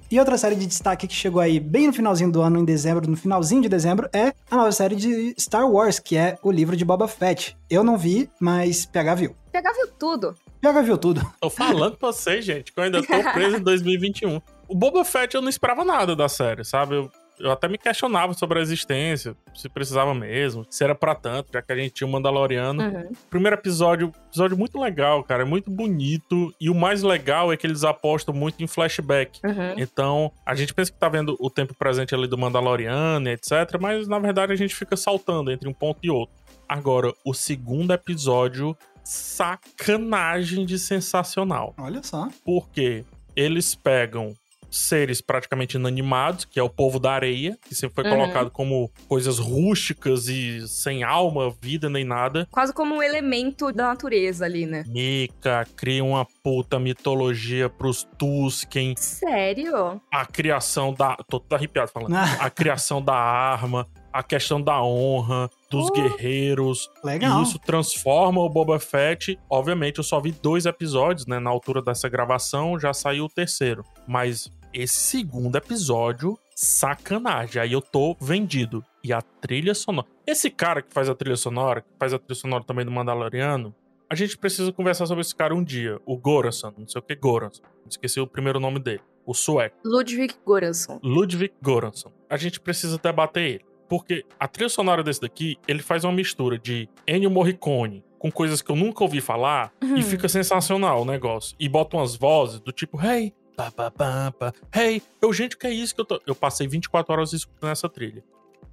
[0.10, 3.10] E outra série de destaque que chegou aí bem no finalzinho do ano, em dezembro,
[3.10, 6.76] no finalzinho de dezembro, é a nova série de Star Wars, que é o livro
[6.76, 7.58] de Boba Fett.
[7.70, 9.36] Eu não vi, mas PH viu.
[9.54, 10.36] PH viu tudo.
[10.60, 11.22] PH viu tudo.
[11.40, 14.42] Tô falando pra vocês, gente, que eu ainda tô preso em 2021.
[14.72, 16.96] O Boba Fett eu não esperava nada da série, sabe?
[16.96, 21.52] Eu, eu até me questionava sobre a existência, se precisava mesmo, se era para tanto,
[21.52, 22.82] já que a gente tinha o Mandaloriano.
[22.82, 23.12] Uhum.
[23.30, 26.56] Primeiro episódio, episódio muito legal, cara, é muito bonito.
[26.58, 29.42] E o mais legal é que eles apostam muito em flashback.
[29.44, 29.74] Uhum.
[29.76, 33.78] Então, a gente pensa que tá vendo o tempo presente ali do Mandaloriano, etc.
[33.78, 36.34] Mas na verdade a gente fica saltando entre um ponto e outro.
[36.66, 41.76] Agora, o segundo episódio, sacanagem de sensacional.
[41.78, 42.30] Olha só.
[42.46, 43.04] Porque
[43.36, 44.34] eles pegam
[44.72, 48.20] seres praticamente inanimados, que é o povo da areia, que sempre foi uhum.
[48.20, 52.48] colocado como coisas rústicas e sem alma, vida nem nada.
[52.50, 54.84] Quase como um elemento da natureza ali, né?
[54.88, 58.96] Mika cria uma puta mitologia pros Tusken.
[58.98, 60.02] Sério?
[60.12, 61.18] A criação da.
[61.28, 62.16] Tô todo arrepiado falando.
[62.40, 66.90] a criação da arma, a questão da honra, dos oh, guerreiros.
[67.04, 67.40] Legal.
[67.40, 69.38] E isso transforma o Boba Fett.
[69.50, 71.40] Obviamente, eu só vi dois episódios, né?
[71.40, 73.84] Na altura dessa gravação, já saiu o terceiro.
[74.08, 77.62] Mas esse segundo episódio, sacanagem.
[77.62, 78.84] Aí eu tô vendido.
[79.04, 80.08] E a trilha sonora.
[80.28, 83.74] Esse cara que faz a trilha sonora, que faz a trilha sonora também do Mandaloriano,
[84.08, 86.00] a gente precisa conversar sobre esse cara um dia.
[86.06, 87.64] O Goranson, não sei o que Goranson.
[87.90, 89.02] Esqueci o primeiro nome dele.
[89.26, 89.78] O sueco.
[89.84, 91.00] Ludwig Goranson.
[91.02, 92.12] Ludwig Goranson.
[92.30, 93.66] A gente precisa debater ele.
[93.90, 98.62] Porque a trilha sonora desse daqui, ele faz uma mistura de Ennio Morricone com coisas
[98.62, 99.98] que eu nunca ouvi falar uhum.
[99.98, 101.56] e fica sensacional o negócio.
[101.60, 103.34] E bota umas vozes do tipo, hey,
[103.70, 104.54] pá, pá, pá, pá.
[104.74, 106.22] Hey, eu, gente, que é isso que eu tô.
[106.26, 108.24] Eu passei 24 horas escutando essa trilha.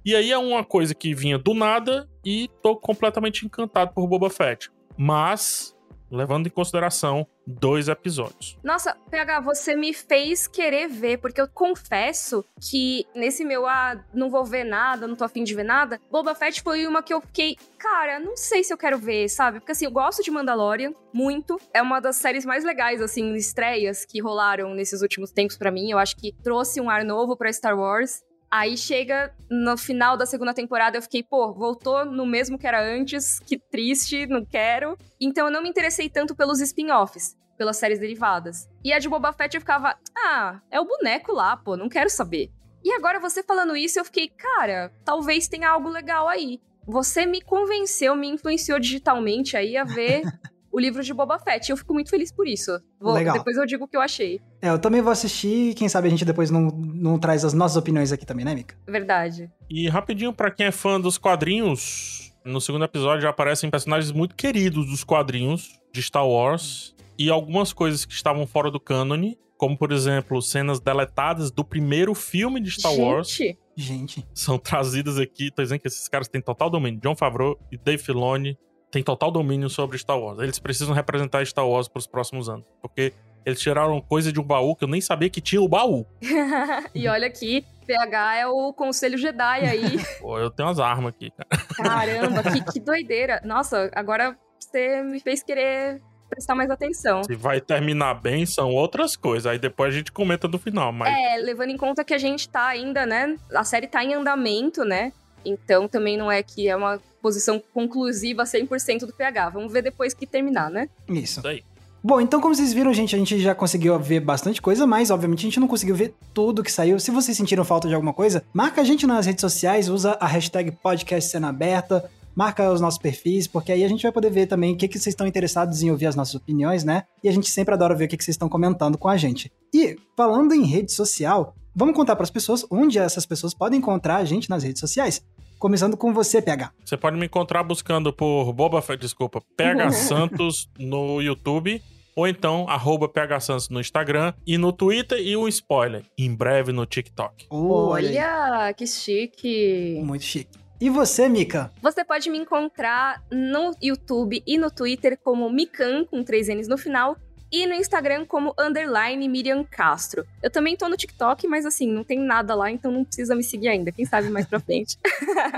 [0.03, 4.29] E aí é uma coisa que vinha do nada e tô completamente encantado por Boba
[4.29, 4.71] Fett.
[4.97, 5.75] Mas
[6.11, 8.57] levando em consideração dois episódios.
[8.63, 14.29] Nossa, PH, você me fez querer ver, porque eu confesso que nesse meu, ah, não
[14.29, 17.21] vou ver nada, não tô afim de ver nada, Boba Fett foi uma que eu
[17.21, 19.59] fiquei, cara, não sei se eu quero ver, sabe?
[19.59, 21.59] Porque assim, eu gosto de Mandalorian, muito.
[21.73, 25.89] É uma das séries mais legais, assim, estreias que rolaram nesses últimos tempos para mim.
[25.89, 28.23] Eu acho que trouxe um ar novo para Star Wars.
[28.51, 32.83] Aí chega no final da segunda temporada, eu fiquei, pô, voltou no mesmo que era
[32.83, 34.97] antes, que triste, não quero.
[35.21, 38.67] Então eu não me interessei tanto pelos spin-offs, pelas séries derivadas.
[38.83, 42.09] E a de Boba Fett eu ficava, ah, é o boneco lá, pô, não quero
[42.09, 42.49] saber.
[42.83, 46.59] E agora você falando isso, eu fiquei, cara, talvez tenha algo legal aí.
[46.87, 50.23] Você me convenceu, me influenciou digitalmente aí a ver
[50.71, 51.69] o livro de Boba Fett.
[51.69, 52.71] Eu fico muito feliz por isso.
[52.99, 53.37] Vou, Legal.
[53.37, 54.39] Depois eu digo o que eu achei.
[54.61, 55.73] É, eu também vou assistir.
[55.75, 58.75] Quem sabe a gente depois não, não traz as nossas opiniões aqui também, né, Mika?
[58.87, 59.51] Verdade.
[59.69, 64.35] E rapidinho, para quem é fã dos quadrinhos, no segundo episódio já aparecem personagens muito
[64.35, 66.95] queridos dos quadrinhos de Star Wars.
[67.17, 72.15] E algumas coisas que estavam fora do cânone, como por exemplo, cenas deletadas do primeiro
[72.15, 73.01] filme de Star gente.
[73.01, 73.37] Wars.
[73.75, 74.27] Gente.
[74.33, 75.51] São trazidas aqui.
[75.51, 76.99] Tô dizendo que esses caras têm total domínio.
[77.01, 78.57] John Favreau e Dave Filoni
[78.91, 80.39] tem total domínio sobre Star Wars.
[80.39, 82.65] Eles precisam representar Star Wars para os próximos anos.
[82.81, 83.13] Porque
[83.45, 86.05] eles tiraram coisa de um baú que eu nem sabia que tinha o baú.
[86.93, 89.97] e olha aqui, PH é o Conselho Jedi aí.
[90.19, 91.65] Pô, eu tenho as armas aqui, cara.
[91.75, 93.41] Caramba, que, que doideira.
[93.43, 97.23] Nossa, agora você me fez querer prestar mais atenção.
[97.23, 99.47] Se vai terminar bem, são outras coisas.
[99.47, 101.11] Aí depois a gente comenta no final, mas...
[101.11, 103.35] É, levando em conta que a gente tá ainda, né?
[103.55, 105.11] A série tá em andamento, né?
[105.43, 109.49] Então também não é que é uma posição conclusiva 100% do PH.
[109.49, 110.89] Vamos ver depois que terminar, né?
[111.07, 111.39] Isso.
[111.39, 111.63] Isso
[112.01, 115.39] Bom, então como vocês viram, gente, a gente já conseguiu ver bastante coisa, mas obviamente
[115.39, 116.97] a gente não conseguiu ver tudo que saiu.
[116.97, 120.25] Se vocês sentiram falta de alguma coisa, marca a gente nas redes sociais, usa a
[120.25, 124.47] hashtag podcast cena aberta, marca os nossos perfis, porque aí a gente vai poder ver
[124.47, 127.03] também o que, que vocês estão interessados em ouvir as nossas opiniões, né?
[127.21, 129.51] E a gente sempre adora ver o que, que vocês estão comentando com a gente.
[129.73, 134.17] E, falando em rede social, vamos contar para as pessoas onde essas pessoas podem encontrar
[134.17, 135.21] a gente nas redes sociais.
[135.59, 136.71] Começando com você, PH.
[136.85, 141.83] Você pode me encontrar buscando por Boba Fett, desculpa, PH Santos no YouTube
[142.15, 146.71] ou então arroba PH Santos no Instagram e no Twitter e um spoiler, em breve
[146.71, 147.47] no TikTok.
[147.49, 150.01] Olha, que chique.
[150.01, 150.57] Muito chique.
[150.79, 151.69] E você, Mika?
[151.81, 156.77] Você pode me encontrar no YouTube e no Twitter como Mikan, com três N's no
[156.77, 157.17] final,
[157.51, 160.25] e no Instagram como underline Miriam Castro.
[160.41, 163.43] Eu também tô no TikTok, mas assim, não tem nada lá, então não precisa me
[163.43, 163.91] seguir ainda.
[163.91, 164.97] Quem sabe mais pra frente.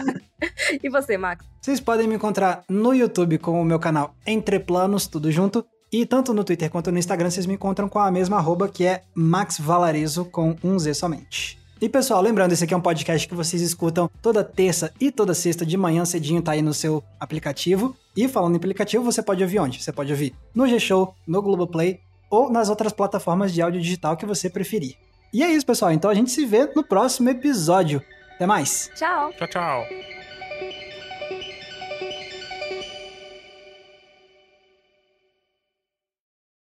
[0.81, 1.45] e você, Max?
[1.61, 5.65] Vocês podem me encontrar no YouTube com o meu canal Entre Planos, tudo junto.
[5.91, 8.85] E tanto no Twitter quanto no Instagram vocês me encontram com a mesma arroba que
[8.85, 11.60] é Max Valarezo com um Z somente.
[11.81, 15.33] E pessoal, lembrando, esse aqui é um podcast que vocês escutam toda terça e toda
[15.33, 17.97] sexta de manhã cedinho, tá aí no seu aplicativo.
[18.15, 19.81] E falando em aplicativo, você pode ouvir onde?
[19.81, 24.27] Você pode ouvir no G-Show, no Globoplay ou nas outras plataformas de áudio digital que
[24.27, 24.95] você preferir.
[25.33, 25.91] E é isso, pessoal.
[25.91, 27.99] Então a gente se vê no próximo episódio.
[28.35, 28.91] Até mais.
[28.93, 29.31] Tchau.
[29.33, 30.20] Tchau, tchau.